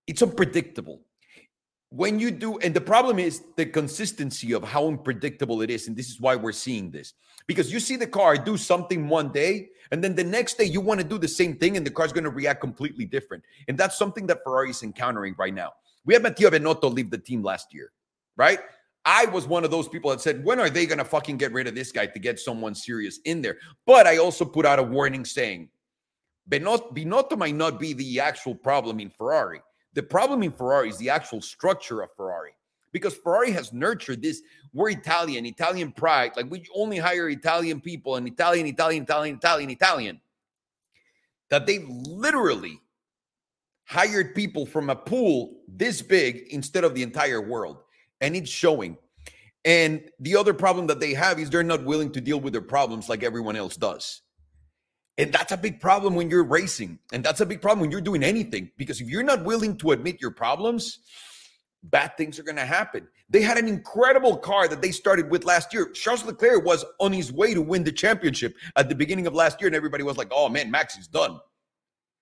it's 0.07 0.23
unpredictable. 0.23 1.06
When 1.97 2.21
you 2.21 2.31
do, 2.31 2.59
and 2.59 2.75
the 2.75 2.81
problem 2.81 3.19
is 3.19 3.43
the 3.57 3.65
consistency 3.65 4.53
of 4.53 4.63
how 4.63 4.87
unpredictable 4.87 5.63
it 5.63 5.71
is. 5.71 5.89
And 5.89 5.97
this 5.97 6.11
is 6.11 6.21
why 6.21 6.37
we're 6.37 6.53
seeing 6.53 6.91
this. 6.91 7.15
Because 7.47 7.73
you 7.73 7.81
see 7.81 7.97
the 7.97 8.07
car 8.07 8.37
do 8.37 8.59
something 8.59 9.09
one 9.09 9.33
day, 9.33 9.71
and 9.91 10.05
then 10.05 10.15
the 10.15 10.23
next 10.23 10.59
day 10.59 10.65
you 10.65 10.83
want 10.83 11.01
to 11.01 11.07
do 11.07 11.17
the 11.17 11.27
same 11.27 11.57
thing, 11.57 11.79
and 11.79 11.87
the 11.87 11.91
car's 11.91 12.13
going 12.13 12.25
to 12.25 12.31
react 12.31 12.61
completely 12.61 13.07
different. 13.07 13.43
And 13.69 13.79
that's 13.79 13.97
something 13.97 14.27
that 14.27 14.45
Ferrari 14.45 14.71
is 14.71 14.83
encountering 14.83 15.35
right 15.39 15.55
now. 15.55 15.73
We 16.05 16.13
had 16.13 16.23
Mattia 16.23 16.51
Binotto 16.51 16.93
leave 16.93 17.11
the 17.11 17.17
team 17.17 17.43
last 17.43 17.73
year, 17.73 17.93
right? 18.37 18.61
I 19.07 19.25
was 19.27 19.47
one 19.47 19.65
of 19.65 19.71
those 19.71 19.89
people 19.89 20.11
that 20.11 20.21
said, 20.21 20.45
when 20.45 20.61
are 20.61 20.69
they 20.69 20.85
going 20.85 20.99
to 20.99 21.05
fucking 21.05 21.39
get 21.39 21.53
rid 21.55 21.67
of 21.67 21.75
this 21.75 21.93
guy 21.93 22.05
to 22.05 22.19
get 22.19 22.39
someone 22.39 22.75
serious 22.75 23.21
in 23.25 23.41
there? 23.41 23.57
But 23.87 24.07
I 24.07 24.19
also 24.19 24.45
put 24.45 24.67
out 24.67 24.79
a 24.79 24.83
warning 24.83 25.25
saying, 25.25 25.71
Binotto 26.51 27.39
might 27.39 27.55
not 27.55 27.81
be 27.81 27.95
the 27.95 28.21
actual 28.21 28.55
problem 28.55 29.01
in 29.01 29.09
Ferrari. 29.09 29.63
The 29.97 30.03
problem 30.03 30.43
in 30.43 30.53
Ferrari 30.53 30.91
is 30.91 30.99
the 30.99 31.09
actual 31.09 31.41
structure 31.41 32.03
of 32.03 32.15
Ferrari 32.15 32.53
because 32.93 33.15
Ferrari 33.15 33.51
has 33.53 33.73
nurtured 33.73 34.21
this. 34.21 34.43
We're 34.75 34.91
Italian, 34.91 35.47
Italian 35.47 35.91
pride. 35.91 36.33
Like 36.37 36.51
we 36.51 36.65
only 36.75 36.99
hire 36.99 37.31
Italian 37.31 37.81
people 37.81 38.17
and 38.17 38.29
Italian, 38.29 38.67
Italian, 38.67 39.05
Italian, 39.05 39.37
Italian, 39.37 39.71
Italian. 39.71 40.21
That 41.49 41.67
they've 41.67 41.89
literally 41.89 42.79
hired 43.85 44.35
people 44.35 44.67
from 44.67 44.91
a 44.91 44.97
pool 44.97 45.63
this 45.67 46.03
big 46.03 46.49
instead 46.51 46.85
of 46.85 46.95
the 46.95 47.03
entire 47.03 47.41
world. 47.41 47.79
And 48.21 48.37
it's 48.37 48.51
showing. 48.51 48.99
And 49.65 50.11
the 50.21 50.37
other 50.37 50.53
problem 50.53 50.87
that 50.89 51.01
they 51.01 51.15
have 51.15 51.39
is 51.39 51.49
they're 51.49 51.63
not 51.63 51.85
willing 51.85 52.13
to 52.13 52.21
deal 52.21 52.39
with 52.39 52.53
their 52.53 52.61
problems 52.61 53.09
like 53.09 53.23
everyone 53.23 53.57
else 53.57 53.79
does. 53.79 54.21
And 55.19 55.33
that's 55.33 55.53
a 55.53 55.57
big 55.57 55.81
problem 55.81 56.15
when 56.15 56.31
you're 56.31 56.45
racing. 56.45 56.99
And 57.13 57.25
that's 57.25 57.41
a 57.41 57.47
big 57.47 57.63
problem 57.63 57.81
when 57.81 57.91
you're 57.91 58.03
doing 58.03 58.23
anything. 58.23 58.71
Because 58.77 59.01
if 59.01 59.09
you're 59.09 59.23
not 59.23 59.45
willing 59.45 59.77
to 59.79 59.93
admit 59.93 60.21
your 60.21 60.31
problems, 60.31 60.99
bad 61.83 62.17
things 62.17 62.39
are 62.39 62.43
going 62.43 62.57
to 62.57 62.67
happen. 62.67 63.09
They 63.29 63.43
had 63.43 63.57
an 63.59 63.67
incredible 63.67 64.37
car 64.37 64.69
that 64.69 64.83
they 64.83 64.91
started 64.93 65.31
with 65.31 65.45
last 65.45 65.73
year. 65.73 65.89
Charles 65.91 66.25
Leclerc 66.25 66.65
was 66.65 66.85
on 67.01 67.13
his 67.13 67.33
way 67.33 67.55
to 67.55 67.63
win 67.63 67.85
the 67.85 67.93
championship 67.93 68.55
at 68.77 68.89
the 68.89 68.95
beginning 68.95 69.27
of 69.27 69.35
last 69.35 69.61
year, 69.61 69.67
and 69.67 69.77
everybody 69.77 70.05
was 70.05 70.17
like, 70.17 70.29
oh 70.31 70.49
man, 70.49 70.71
Max 70.71 70.97
is 70.97 71.09
done. 71.09 71.41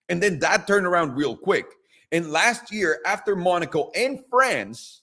And 0.08 0.22
then 0.22 0.38
that 0.40 0.66
turned 0.66 0.86
around 0.86 1.14
real 1.14 1.36
quick. 1.36 1.66
And 2.12 2.30
last 2.30 2.72
year, 2.72 3.00
after 3.06 3.34
Monaco 3.34 3.90
and 3.94 4.20
France, 4.30 5.02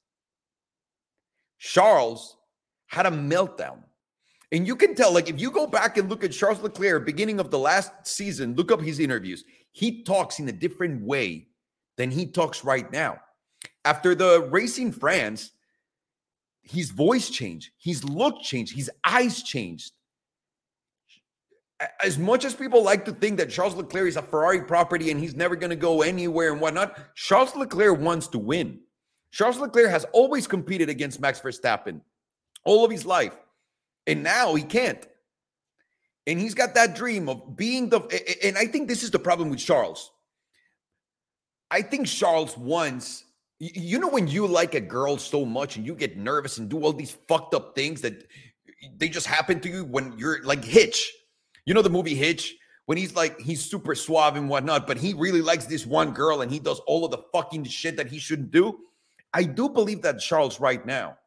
Charles 1.60 2.38
had 2.88 3.06
a 3.06 3.12
meltdown. 3.12 3.84
And 4.52 4.68
you 4.68 4.76
can 4.76 4.96
tell, 4.96 5.14
like, 5.14 5.30
if 5.30 5.40
you 5.40 5.50
go 5.50 5.66
back 5.66 5.98
and 5.98 6.10
look 6.10 6.24
at 6.24 6.34
Charles 6.34 6.62
Leclerc, 6.62 7.06
beginning 7.06 7.40
of 7.40 7.52
the 7.52 7.60
last 7.60 7.92
season, 8.04 8.56
look 8.56 8.72
up 8.72 8.82
his 8.82 9.00
interviews. 9.00 9.46
He 9.72 10.04
talks 10.04 10.40
in 10.40 10.50
a 10.50 10.52
different 10.52 11.02
way 11.02 11.48
than 11.98 12.12
he 12.12 12.26
talks 12.26 12.66
right 12.66 12.92
now. 12.92 13.20
After 13.86 14.14
the 14.14 14.48
racing 14.52 14.92
France, 14.92 15.52
his 16.64 16.92
voice 16.92 17.30
changed, 17.30 17.72
his 17.78 18.04
look 18.04 18.42
changed, 18.42 18.76
his 18.76 18.92
eyes 19.04 19.42
changed. 19.42 19.94
As 22.04 22.20
much 22.20 22.46
as 22.46 22.54
people 22.54 22.84
like 22.84 23.06
to 23.06 23.12
think 23.12 23.38
that 23.38 23.50
Charles 23.50 23.76
Leclerc 23.76 24.08
is 24.08 24.18
a 24.18 24.22
Ferrari 24.22 24.62
property 24.62 25.10
and 25.10 25.20
he's 25.20 25.36
never 25.36 25.56
going 25.56 25.72
to 25.72 25.76
go 25.76 26.04
anywhere 26.04 26.52
and 26.52 26.62
whatnot, 26.62 27.16
Charles 27.16 27.56
Leclerc 27.56 28.00
wants 28.00 28.28
to 28.28 28.38
win. 28.38 28.82
Charles 29.32 29.58
Leclerc 29.58 29.90
has 29.90 30.06
always 30.12 30.46
competed 30.46 30.90
against 30.90 31.22
Max 31.22 31.40
Verstappen 31.40 32.02
all 32.64 32.86
of 32.86 32.92
his 32.92 33.06
life, 33.06 33.36
and 34.08 34.24
now 34.24 34.56
he 34.56 34.64
can't. 34.64 35.06
And 36.28 36.40
he's 36.40 36.54
got 36.54 36.76
that 36.76 36.96
dream 36.96 37.30
of 37.30 37.56
being 37.56 37.90
the. 37.90 38.00
And 38.44 38.58
I 38.58 38.66
think 38.66 38.88
this 38.88 39.04
is 39.04 39.12
the 39.12 39.20
problem 39.20 39.50
with 39.50 39.60
Charles. 39.60 40.12
I 41.70 41.82
think 41.82 42.08
Charles 42.08 42.58
wants. 42.58 43.26
You 43.60 44.00
know, 44.00 44.08
when 44.08 44.28
you 44.28 44.48
like 44.48 44.74
a 44.74 44.82
girl 44.82 45.18
so 45.18 45.46
much 45.46 45.78
and 45.78 45.86
you 45.86 45.94
get 45.94 46.18
nervous 46.18 46.58
and 46.58 46.68
do 46.68 46.82
all 46.84 46.94
these 46.94 47.16
fucked 47.28 47.54
up 47.54 47.76
things 47.76 48.02
that 48.02 48.24
they 48.98 49.08
just 49.08 49.28
happen 49.28 49.60
to 49.60 49.70
you 49.70 49.86
when 49.86 50.18
you're 50.18 50.44
like 50.44 50.64
Hitch. 50.64 51.12
You 51.66 51.76
know 51.76 51.84
the 51.84 51.90
movie 51.90 52.16
Hitch? 52.16 52.56
When 52.88 52.98
he's 52.98 53.16
like, 53.16 53.40
he's 53.40 53.64
super 53.64 53.94
suave 53.94 54.36
and 54.36 54.50
whatnot, 54.50 54.88
but 54.88 54.98
he 54.98 55.14
really 55.14 55.42
likes 55.42 55.66
this 55.66 55.86
one 55.86 56.12
girl 56.12 56.42
and 56.42 56.52
he 56.52 56.60
does 56.60 56.80
all 56.88 57.06
of 57.06 57.12
the 57.12 57.20
fucking 57.32 57.64
shit 57.66 57.96
that 57.98 58.08
he 58.08 58.18
shouldn't 58.18 58.52
do. 58.52 58.80
I 59.34 59.44
do 59.44 59.70
believe 59.70 60.02
that 60.02 60.20
Charles 60.20 60.60
right 60.60 60.84
now 60.86 61.18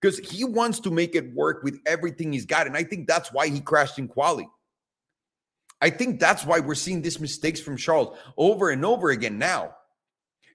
because 0.00 0.18
he 0.18 0.44
wants 0.44 0.80
to 0.80 0.90
make 0.90 1.14
it 1.14 1.34
work 1.34 1.62
with 1.62 1.80
everything 1.86 2.32
he's 2.32 2.46
got. 2.46 2.66
And 2.66 2.76
I 2.76 2.84
think 2.84 3.06
that's 3.06 3.32
why 3.32 3.48
he 3.48 3.60
crashed 3.60 3.98
in 3.98 4.08
quali. 4.08 4.48
I 5.82 5.90
think 5.90 6.20
that's 6.20 6.44
why 6.44 6.60
we're 6.60 6.74
seeing 6.74 7.02
these 7.02 7.20
mistakes 7.20 7.60
from 7.60 7.76
Charles 7.76 8.16
over 8.36 8.70
and 8.70 8.84
over 8.84 9.10
again 9.10 9.38
now. 9.38 9.74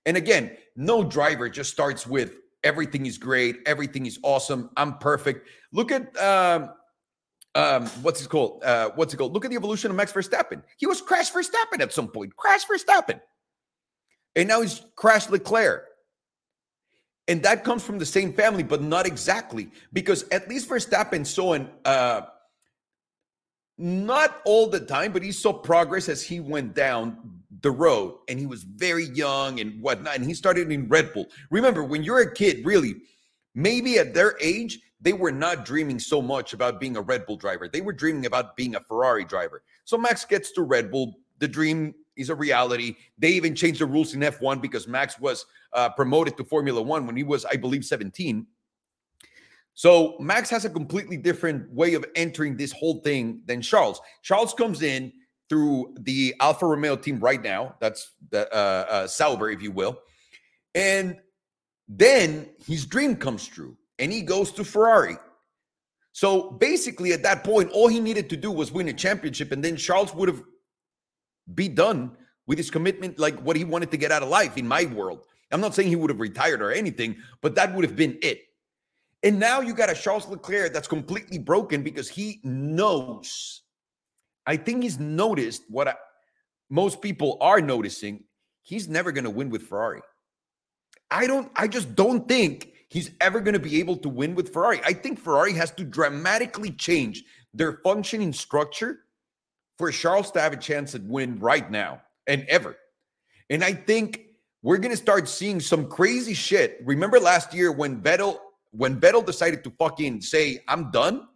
And 0.05 0.17
again, 0.17 0.55
no 0.75 1.03
driver 1.03 1.49
just 1.49 1.71
starts 1.71 2.05
with 2.05 2.39
everything 2.63 3.05
is 3.05 3.17
great, 3.17 3.57
everything 3.65 4.05
is 4.05 4.19
awesome, 4.23 4.69
I'm 4.77 4.97
perfect. 4.97 5.47
Look 5.71 5.91
at 5.91 6.15
um, 6.17 6.71
um, 7.55 7.87
what's 8.01 8.21
it 8.21 8.29
called? 8.29 8.63
Uh, 8.63 8.91
what's 8.95 9.13
it 9.13 9.17
called? 9.17 9.33
Look 9.33 9.45
at 9.45 9.51
the 9.51 9.57
evolution 9.57 9.89
of 9.89 9.97
Max 9.97 10.11
Verstappen. 10.11 10.61
He 10.77 10.85
was 10.85 11.01
Crash 11.01 11.31
Verstappen 11.31 11.79
at 11.79 11.93
some 11.93 12.07
point, 12.07 12.35
Crash 12.35 12.65
Verstappen, 12.65 13.19
and 14.35 14.47
now 14.47 14.61
he's 14.61 14.81
Crash 14.95 15.29
Leclerc. 15.29 15.85
And 17.27 17.41
that 17.43 17.63
comes 17.63 17.83
from 17.83 17.97
the 17.97 18.05
same 18.05 18.33
family, 18.33 18.63
but 18.63 18.81
not 18.81 19.07
exactly, 19.07 19.71
because 19.93 20.25
at 20.29 20.47
least 20.47 20.69
Verstappen 20.69 21.25
saw 21.25 21.53
an 21.53 21.69
uh, 21.83 22.21
not 23.77 24.41
all 24.45 24.67
the 24.67 24.79
time, 24.79 25.11
but 25.11 25.21
he 25.21 25.31
saw 25.31 25.51
progress 25.51 26.07
as 26.07 26.21
he 26.21 26.39
went 26.39 26.73
down 26.75 27.41
the 27.61 27.71
road, 27.71 28.19
and 28.29 28.39
he 28.39 28.45
was 28.45 28.63
very 28.63 29.05
young 29.05 29.59
and 29.59 29.81
whatnot. 29.81 30.15
And 30.15 30.23
he 30.23 30.33
started 30.33 30.71
in 30.71 30.87
Red 30.87 31.13
Bull. 31.13 31.27
Remember, 31.49 31.83
when 31.83 32.03
you're 32.03 32.19
a 32.19 32.33
kid, 32.33 32.65
really, 32.65 32.95
maybe 33.53 33.97
at 33.97 34.13
their 34.13 34.37
age, 34.39 34.79
they 35.01 35.13
were 35.13 35.31
not 35.31 35.65
dreaming 35.65 35.99
so 35.99 36.21
much 36.21 36.53
about 36.53 36.79
being 36.79 36.95
a 36.95 37.01
Red 37.01 37.25
Bull 37.25 37.35
driver. 37.37 37.67
They 37.67 37.81
were 37.81 37.93
dreaming 37.93 38.25
about 38.25 38.55
being 38.55 38.75
a 38.75 38.79
Ferrari 38.79 39.25
driver. 39.25 39.61
So 39.83 39.97
Max 39.97 40.25
gets 40.25 40.51
to 40.53 40.61
Red 40.61 40.89
Bull. 40.89 41.15
The 41.39 41.47
dream 41.47 41.93
is 42.15 42.29
a 42.29 42.35
reality. 42.35 42.95
They 43.17 43.29
even 43.29 43.55
changed 43.55 43.81
the 43.81 43.85
rules 43.85 44.13
in 44.13 44.21
F1 44.21 44.61
because 44.61 44.87
Max 44.87 45.19
was 45.19 45.45
uh, 45.73 45.89
promoted 45.89 46.37
to 46.37 46.43
Formula 46.43 46.81
One 46.81 47.05
when 47.05 47.15
he 47.15 47.23
was, 47.23 47.45
I 47.45 47.55
believe, 47.55 47.85
17. 47.85 48.45
So 49.73 50.15
Max 50.19 50.49
has 50.49 50.63
a 50.63 50.69
completely 50.69 51.17
different 51.17 51.71
way 51.71 51.95
of 51.95 52.05
entering 52.15 52.55
this 52.55 52.71
whole 52.71 53.01
thing 53.01 53.41
than 53.45 53.61
Charles. 53.61 53.99
Charles 54.23 54.53
comes 54.53 54.81
in 54.81 55.11
through 55.49 55.93
the 55.99 56.33
Alfa 56.39 56.65
Romeo 56.65 56.95
team 56.95 57.19
right 57.19 57.41
now. 57.41 57.75
That's 57.79 58.11
the 58.31 58.51
uh, 58.53 58.85
uh, 58.89 59.07
Sauber, 59.07 59.49
if 59.49 59.61
you 59.61 59.71
will. 59.71 59.99
And 60.73 61.17
then 61.87 62.49
his 62.65 62.85
dream 62.85 63.15
comes 63.15 63.45
true 63.45 63.77
and 63.99 64.11
he 64.11 64.21
goes 64.21 64.51
to 64.53 64.63
Ferrari. 64.63 65.17
So 66.13 66.51
basically, 66.51 67.11
at 67.11 67.23
that 67.23 67.43
point, 67.43 67.71
all 67.71 67.89
he 67.89 67.99
needed 67.99 68.29
to 68.29 68.37
do 68.37 68.49
was 68.49 68.71
win 68.71 68.87
a 68.87 68.93
championship, 68.93 69.51
and 69.51 69.61
then 69.61 69.75
Charles 69.75 70.15
would 70.15 70.29
have 70.29 70.41
be 71.53 71.67
done 71.67 72.11
with 72.47 72.57
his 72.57 72.71
commitment, 72.71 73.19
like 73.19 73.39
what 73.41 73.55
he 73.55 73.63
wanted 73.63 73.91
to 73.91 73.97
get 73.97 74.11
out 74.11 74.23
of 74.23 74.29
life 74.29 74.57
in 74.57 74.67
my 74.67 74.85
world. 74.85 75.25
I'm 75.51 75.61
not 75.61 75.75
saying 75.75 75.89
he 75.89 75.95
would 75.95 76.09
have 76.09 76.19
retired 76.19 76.61
or 76.61 76.71
anything, 76.71 77.17
but 77.41 77.55
that 77.55 77.73
would 77.73 77.85
have 77.85 77.95
been 77.95 78.17
it. 78.21 78.41
And 79.23 79.39
now 79.39 79.61
you 79.61 79.73
got 79.73 79.89
a 79.89 79.95
Charles 79.95 80.27
Leclerc 80.27 80.73
that's 80.73 80.87
completely 80.87 81.37
broken 81.37 81.81
because 81.81 82.09
he 82.09 82.39
knows. 82.43 83.61
I 84.45 84.57
think 84.57 84.83
he's 84.83 84.99
noticed 84.99 85.63
what 85.69 85.87
I, 85.87 85.95
most 86.69 87.01
people 87.01 87.37
are 87.41 87.61
noticing. 87.61 88.23
He's 88.61 88.87
never 88.87 89.11
going 89.11 89.23
to 89.23 89.29
win 89.29 89.49
with 89.49 89.63
Ferrari. 89.63 90.01
I 91.09 91.27
don't, 91.27 91.51
I 91.55 91.67
just 91.67 91.95
don't 91.95 92.27
think 92.27 92.73
he's 92.89 93.11
ever 93.21 93.39
going 93.39 93.53
to 93.53 93.59
be 93.59 93.79
able 93.79 93.97
to 93.97 94.09
win 94.09 94.35
with 94.35 94.51
Ferrari. 94.51 94.81
I 94.83 94.93
think 94.93 95.19
Ferrari 95.19 95.53
has 95.53 95.71
to 95.71 95.83
dramatically 95.83 96.71
change 96.71 97.23
their 97.53 97.79
functioning 97.83 98.33
structure 98.33 99.04
for 99.77 99.91
Charles 99.91 100.31
to 100.31 100.41
have 100.41 100.53
a 100.53 100.57
chance 100.57 100.95
at 100.95 101.03
win 101.03 101.39
right 101.39 101.69
now 101.69 102.01
and 102.27 102.45
ever. 102.47 102.75
And 103.49 103.63
I 103.63 103.73
think 103.73 104.21
we're 104.63 104.77
to 104.77 104.97
start 104.97 105.27
seeing 105.27 105.59
some 105.59 105.87
crazy 105.87 106.33
shit. 106.33 106.81
Remember 106.83 107.19
last 107.19 107.53
year 107.53 107.71
when 107.71 108.01
Vettel 108.01 108.39
when 108.71 108.99
Vettel 108.99 109.25
decided 109.25 109.63
to 109.63 109.71
fucking 109.71 110.21
say 110.21 110.59
I'm 110.67 110.91
done? 110.91 111.27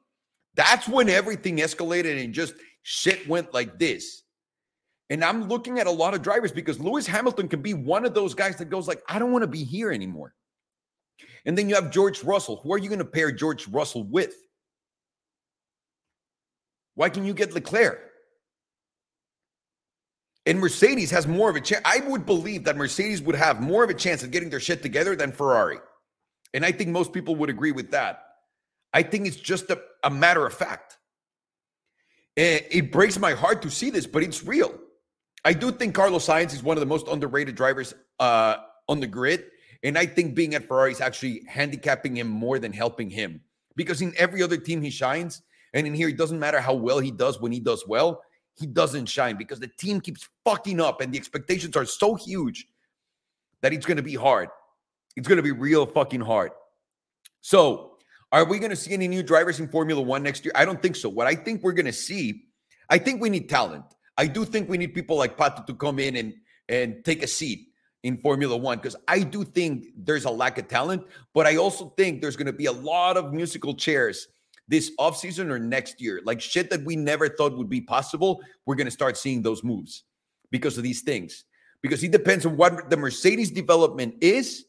That's 0.56 0.88
when 0.88 1.10
everything 1.10 1.58
escalated 1.58 2.22
and 2.22 2.34
just 2.34 2.54
shit 2.84 3.28
went 3.30 3.54
like 3.54 3.80
this. 3.80 4.24
And 5.10 5.24
I'm 5.24 5.48
looking 5.48 5.80
at 5.80 5.88
a 5.88 5.92
lot 5.92 6.14
of 6.14 6.22
drivers 6.22 6.52
because 6.52 6.80
Lewis 6.80 7.08
Hamilton 7.08 7.48
can 7.48 7.62
be 7.62 7.74
one 7.74 8.06
of 8.06 8.14
those 8.14 8.34
guys 8.34 8.58
that 8.58 8.70
goes 8.70 8.88
like 8.88 9.02
I 9.08 9.20
don't 9.20 9.32
want 9.32 9.44
to 9.44 9.48
be 9.48 9.64
here 9.64 9.92
anymore. 9.92 10.34
And 11.46 11.58
then 11.58 11.70
you 11.70 11.76
have 11.76 11.92
George 11.92 12.24
Russell. 12.24 12.58
Who 12.64 12.74
are 12.74 12.78
you 12.78 12.90
going 12.90 13.00
to 13.00 13.06
pair 13.06 13.32
George 13.32 13.68
Russell 13.68 14.04
with? 14.04 14.36
Why 16.96 17.10
can 17.10 17.26
you 17.26 17.34
get 17.34 17.54
Leclerc? 17.54 18.09
And 20.46 20.60
Mercedes 20.60 21.12
has 21.12 21.28
more 21.28 21.50
of 21.50 21.56
a 21.56 21.62
chance. 21.62 21.82
I 21.86 22.00
would 22.08 22.26
believe 22.26 22.64
that 22.64 22.78
Mercedes 22.78 23.22
would 23.22 23.36
have 23.36 23.62
more 23.62 23.84
of 23.84 23.90
a 23.90 23.94
chance 23.94 24.24
of 24.24 24.32
getting 24.32 24.50
their 24.50 24.60
shit 24.60 24.82
together 24.82 25.16
than 25.16 25.32
Ferrari. 25.32 25.78
And 26.54 26.66
I 26.66 26.72
think 26.72 26.90
most 26.90 27.14
people 27.14 27.36
would 27.36 27.50
agree 27.50 27.72
with 27.72 27.92
that. 27.92 28.24
I 28.94 29.04
think 29.04 29.28
it's 29.28 29.36
just 29.36 29.70
a, 29.70 29.80
a 30.04 30.10
matter 30.10 30.46
of 30.46 30.54
fact. 30.54 30.98
And 32.36 32.64
it 32.72 32.92
breaks 32.92 33.20
my 33.20 33.34
heart 33.34 33.62
to 33.64 33.70
see 33.70 33.90
this, 33.90 34.08
but 34.08 34.24
it's 34.24 34.44
real. 34.44 34.74
I 35.46 35.54
do 35.54 35.72
think 35.72 35.94
Carlos 35.94 36.26
Sainz 36.26 36.54
is 36.54 36.64
one 36.64 36.78
of 36.78 36.82
the 36.82 36.88
most 36.88 37.08
underrated 37.08 37.56
drivers 37.56 37.94
uh, 38.20 38.56
on 38.88 39.00
the 39.00 39.08
grid. 39.08 39.46
And 39.84 39.98
I 39.98 40.06
think 40.06 40.36
being 40.36 40.56
at 40.56 40.68
Ferrari 40.68 40.92
is 40.92 41.02
actually 41.02 41.44
handicapping 41.48 42.18
him 42.18 42.28
more 42.28 42.60
than 42.60 42.74
helping 42.74 43.10
him. 43.10 43.42
Because 43.76 44.02
in 44.02 44.14
every 44.18 44.42
other 44.42 44.58
team 44.58 44.82
he 44.82 44.90
shines, 44.90 45.42
and 45.74 45.86
in 45.86 45.94
here, 45.94 46.10
it 46.10 46.18
doesn't 46.18 46.40
matter 46.40 46.60
how 46.60 46.74
well 46.74 47.00
he 47.00 47.12
does 47.12 47.40
when 47.40 47.52
he 47.52 47.60
does 47.60 47.88
well 47.88 48.24
he 48.60 48.68
doesn't 48.68 49.08
shine 49.08 49.38
because 49.38 49.60
the 49.60 49.68
team 49.68 50.02
keeps 50.02 50.28
fucking 50.44 50.80
up 50.82 51.02
and 51.02 51.14
the 51.14 51.18
expectations 51.18 51.76
are 51.76 51.86
so 51.86 52.16
huge 52.16 52.68
that 53.62 53.74
it's 53.74 53.86
going 53.86 53.98
to 53.98 54.04
be 54.04 54.16
hard. 54.16 54.50
It's 55.16 55.28
going 55.28 55.38
to 55.38 55.44
be 55.44 55.52
real 55.52 55.86
fucking 55.86 56.22
hard. 56.22 56.52
So, 57.42 57.98
are 58.32 58.46
we 58.46 58.60
going 58.60 58.70
to 58.70 58.76
see 58.76 58.94
any 58.94 59.08
new 59.08 59.24
drivers 59.24 59.60
in 59.60 59.68
Formula 59.68 60.02
One 60.02 60.22
next 60.22 60.46
year? 60.46 60.52
I 60.56 60.66
don't 60.66 60.82
think 60.82 60.96
so. 60.96 61.10
What 61.10 61.26
I 61.26 61.36
think 61.36 61.64
we're 61.64 61.74
going 61.74 61.88
to 61.88 61.94
see, 61.94 62.44
I 62.90 62.98
think 63.00 63.22
we 63.22 63.30
need 63.30 63.50
talent. 63.50 63.86
I 64.18 64.28
do 64.28 64.46
think 64.46 64.70
we 64.70 64.78
need 64.78 64.94
people 64.94 65.18
like 65.18 65.38
Pato 65.38 65.66
to 65.66 65.74
come 65.74 66.00
in 66.00 66.16
and 66.16 66.34
and 66.68 67.04
take 67.04 67.24
a 67.24 67.28
seat 67.28 67.70
in 68.04 68.18
Formula 68.18 68.56
One 68.56 68.78
because 68.78 68.96
I 69.08 69.22
do 69.22 69.44
think 69.44 69.86
there's 69.98 70.26
a 70.26 70.30
lack 70.30 70.58
of 70.58 70.68
talent, 70.68 71.04
but 71.34 71.48
I 71.48 71.58
also 71.58 71.94
think 71.98 72.22
there's 72.22 72.36
going 72.36 72.48
to 72.48 72.54
be 72.54 72.68
a 72.68 72.72
lot 72.72 73.18
of 73.18 73.34
musical 73.34 73.74
chairs 73.74 74.28
this 74.70 74.92
offseason 75.00 75.50
or 75.50 75.60
next 75.60 76.00
year. 76.00 76.22
Like 76.24 76.40
shit 76.40 76.70
that 76.70 76.84
we 76.86 76.96
never 76.96 77.28
thought 77.28 77.58
would 77.58 77.70
be 77.70 77.82
possible, 77.82 78.42
we're 78.66 78.76
going 78.76 78.86
to 78.86 78.92
start 78.92 79.18
seeing 79.18 79.42
those 79.42 79.64
moves 79.64 80.04
because 80.52 80.78
of 80.78 80.84
these 80.84 81.02
things. 81.02 81.44
Because 81.82 82.04
it 82.04 82.12
depends 82.12 82.46
on 82.46 82.56
what 82.56 82.90
the 82.90 82.98
Mercedes 82.98 83.52
development 83.52 84.16
is, 84.22 84.66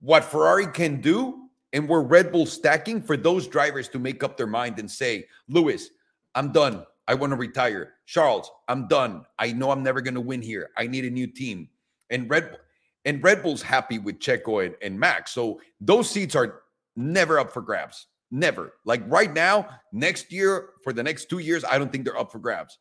what 0.00 0.24
Ferrari 0.24 0.66
can 0.66 1.00
do, 1.00 1.48
and 1.72 1.88
where 1.88 2.02
Red 2.02 2.30
Bull 2.30 2.46
stacking 2.46 3.00
for 3.02 3.16
those 3.16 3.48
drivers 3.48 3.88
to 3.88 3.98
make 3.98 4.22
up 4.22 4.36
their 4.36 4.46
mind 4.46 4.78
and 4.78 4.90
say, 4.90 5.26
Lewis, 5.48 5.90
I'm 6.34 6.52
done. 6.52 6.84
I 7.08 7.14
want 7.14 7.32
to 7.32 7.36
retire. 7.36 7.94
Charles, 8.06 8.50
I'm 8.68 8.88
done. 8.88 9.24
I 9.38 9.52
know 9.52 9.70
I'm 9.70 9.82
never 9.82 10.00
going 10.00 10.14
to 10.14 10.20
win 10.20 10.42
here. 10.42 10.70
I 10.76 10.86
need 10.86 11.04
a 11.04 11.10
new 11.10 11.26
team. 11.26 11.68
And 12.10 12.28
Red 12.30 12.58
and 13.04 13.22
Red 13.22 13.42
Bull's 13.42 13.62
happy 13.62 13.98
with 13.98 14.18
Checo 14.18 14.64
and, 14.64 14.74
and 14.82 14.98
Max. 14.98 15.32
So 15.32 15.60
those 15.80 16.08
seats 16.08 16.34
are 16.34 16.62
never 16.96 17.38
up 17.38 17.52
for 17.52 17.60
grabs. 17.60 18.06
Never. 18.34 18.72
Like 18.84 19.00
right 19.06 19.32
now, 19.32 19.68
next 19.92 20.32
year, 20.32 20.70
for 20.82 20.92
the 20.92 21.04
next 21.04 21.26
two 21.26 21.38
years, 21.38 21.62
I 21.62 21.78
don't 21.78 21.92
think 21.92 22.04
they're 22.04 22.18
up 22.18 22.32
for 22.32 22.40
grabs. 22.40 22.80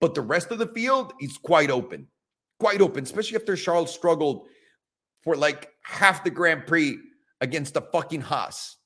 But 0.00 0.14
the 0.14 0.20
rest 0.20 0.52
of 0.52 0.60
the 0.60 0.68
field 0.68 1.12
is 1.20 1.36
quite 1.38 1.72
open. 1.72 2.06
Quite 2.60 2.80
open, 2.80 3.02
especially 3.02 3.36
after 3.36 3.56
Charles 3.56 3.92
struggled 3.92 4.46
for 5.24 5.34
like 5.34 5.70
half 5.82 6.22
the 6.22 6.30
Grand 6.30 6.68
Prix 6.68 7.00
against 7.40 7.74
the 7.74 7.80
fucking 7.80 8.20
Haas. 8.20 8.76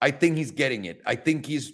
I 0.00 0.10
think 0.10 0.38
he's 0.38 0.52
getting 0.52 0.86
it. 0.86 1.02
I 1.04 1.16
think 1.16 1.44
he's 1.44 1.70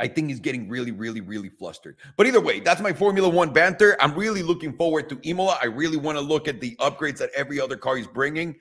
I 0.00 0.08
think 0.08 0.28
he's 0.28 0.40
getting 0.40 0.68
really, 0.68 0.90
really, 0.90 1.20
really 1.20 1.48
flustered. 1.48 1.98
But 2.16 2.26
either 2.26 2.40
way, 2.40 2.58
that's 2.58 2.80
my 2.80 2.92
Formula 2.92 3.28
One 3.28 3.52
banter. 3.52 3.96
I'm 4.00 4.14
really 4.16 4.42
looking 4.42 4.76
forward 4.76 5.08
to 5.10 5.20
Imola. 5.22 5.56
I 5.62 5.66
really 5.66 5.98
want 5.98 6.18
to 6.18 6.22
look 6.22 6.48
at 6.48 6.60
the 6.60 6.74
upgrades 6.80 7.18
that 7.18 7.30
every 7.36 7.60
other 7.60 7.76
car 7.76 7.96
is 7.96 8.08
bringing, 8.08 8.56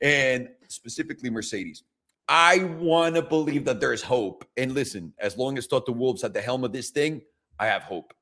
and 0.00 0.48
specifically 0.68 1.28
Mercedes. 1.28 1.82
I 2.28 2.64
want 2.78 3.14
to 3.14 3.22
believe 3.22 3.64
that 3.64 3.80
there's 3.80 4.02
hope. 4.02 4.44
And 4.56 4.72
listen, 4.72 5.14
as 5.18 5.36
long 5.38 5.56
as 5.56 5.66
Toto 5.66 5.92
Wolff's 5.92 6.24
at 6.24 6.34
the 6.34 6.42
helm 6.42 6.62
of 6.62 6.72
this 6.72 6.90
thing, 6.90 7.22
I 7.58 7.66
have 7.66 7.82
hope. 7.82 8.12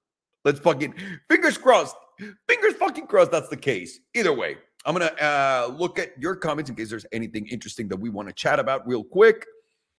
Let's 0.44 0.60
fucking 0.60 0.94
fingers 1.28 1.58
crossed. 1.58 1.96
Fingers 2.48 2.74
fucking 2.74 3.08
crossed 3.08 3.32
that's 3.32 3.48
the 3.48 3.56
case. 3.56 3.98
Either 4.14 4.32
way, 4.32 4.56
I'm 4.84 4.94
gonna 4.94 5.06
uh, 5.20 5.74
look 5.76 5.98
at 5.98 6.16
your 6.18 6.36
comments 6.36 6.70
in 6.70 6.76
case 6.76 6.88
there's 6.88 7.06
anything 7.10 7.46
interesting 7.48 7.88
that 7.88 7.96
we 7.96 8.08
want 8.08 8.28
to 8.28 8.34
chat 8.34 8.60
about 8.60 8.86
real 8.86 9.02
quick. 9.02 9.44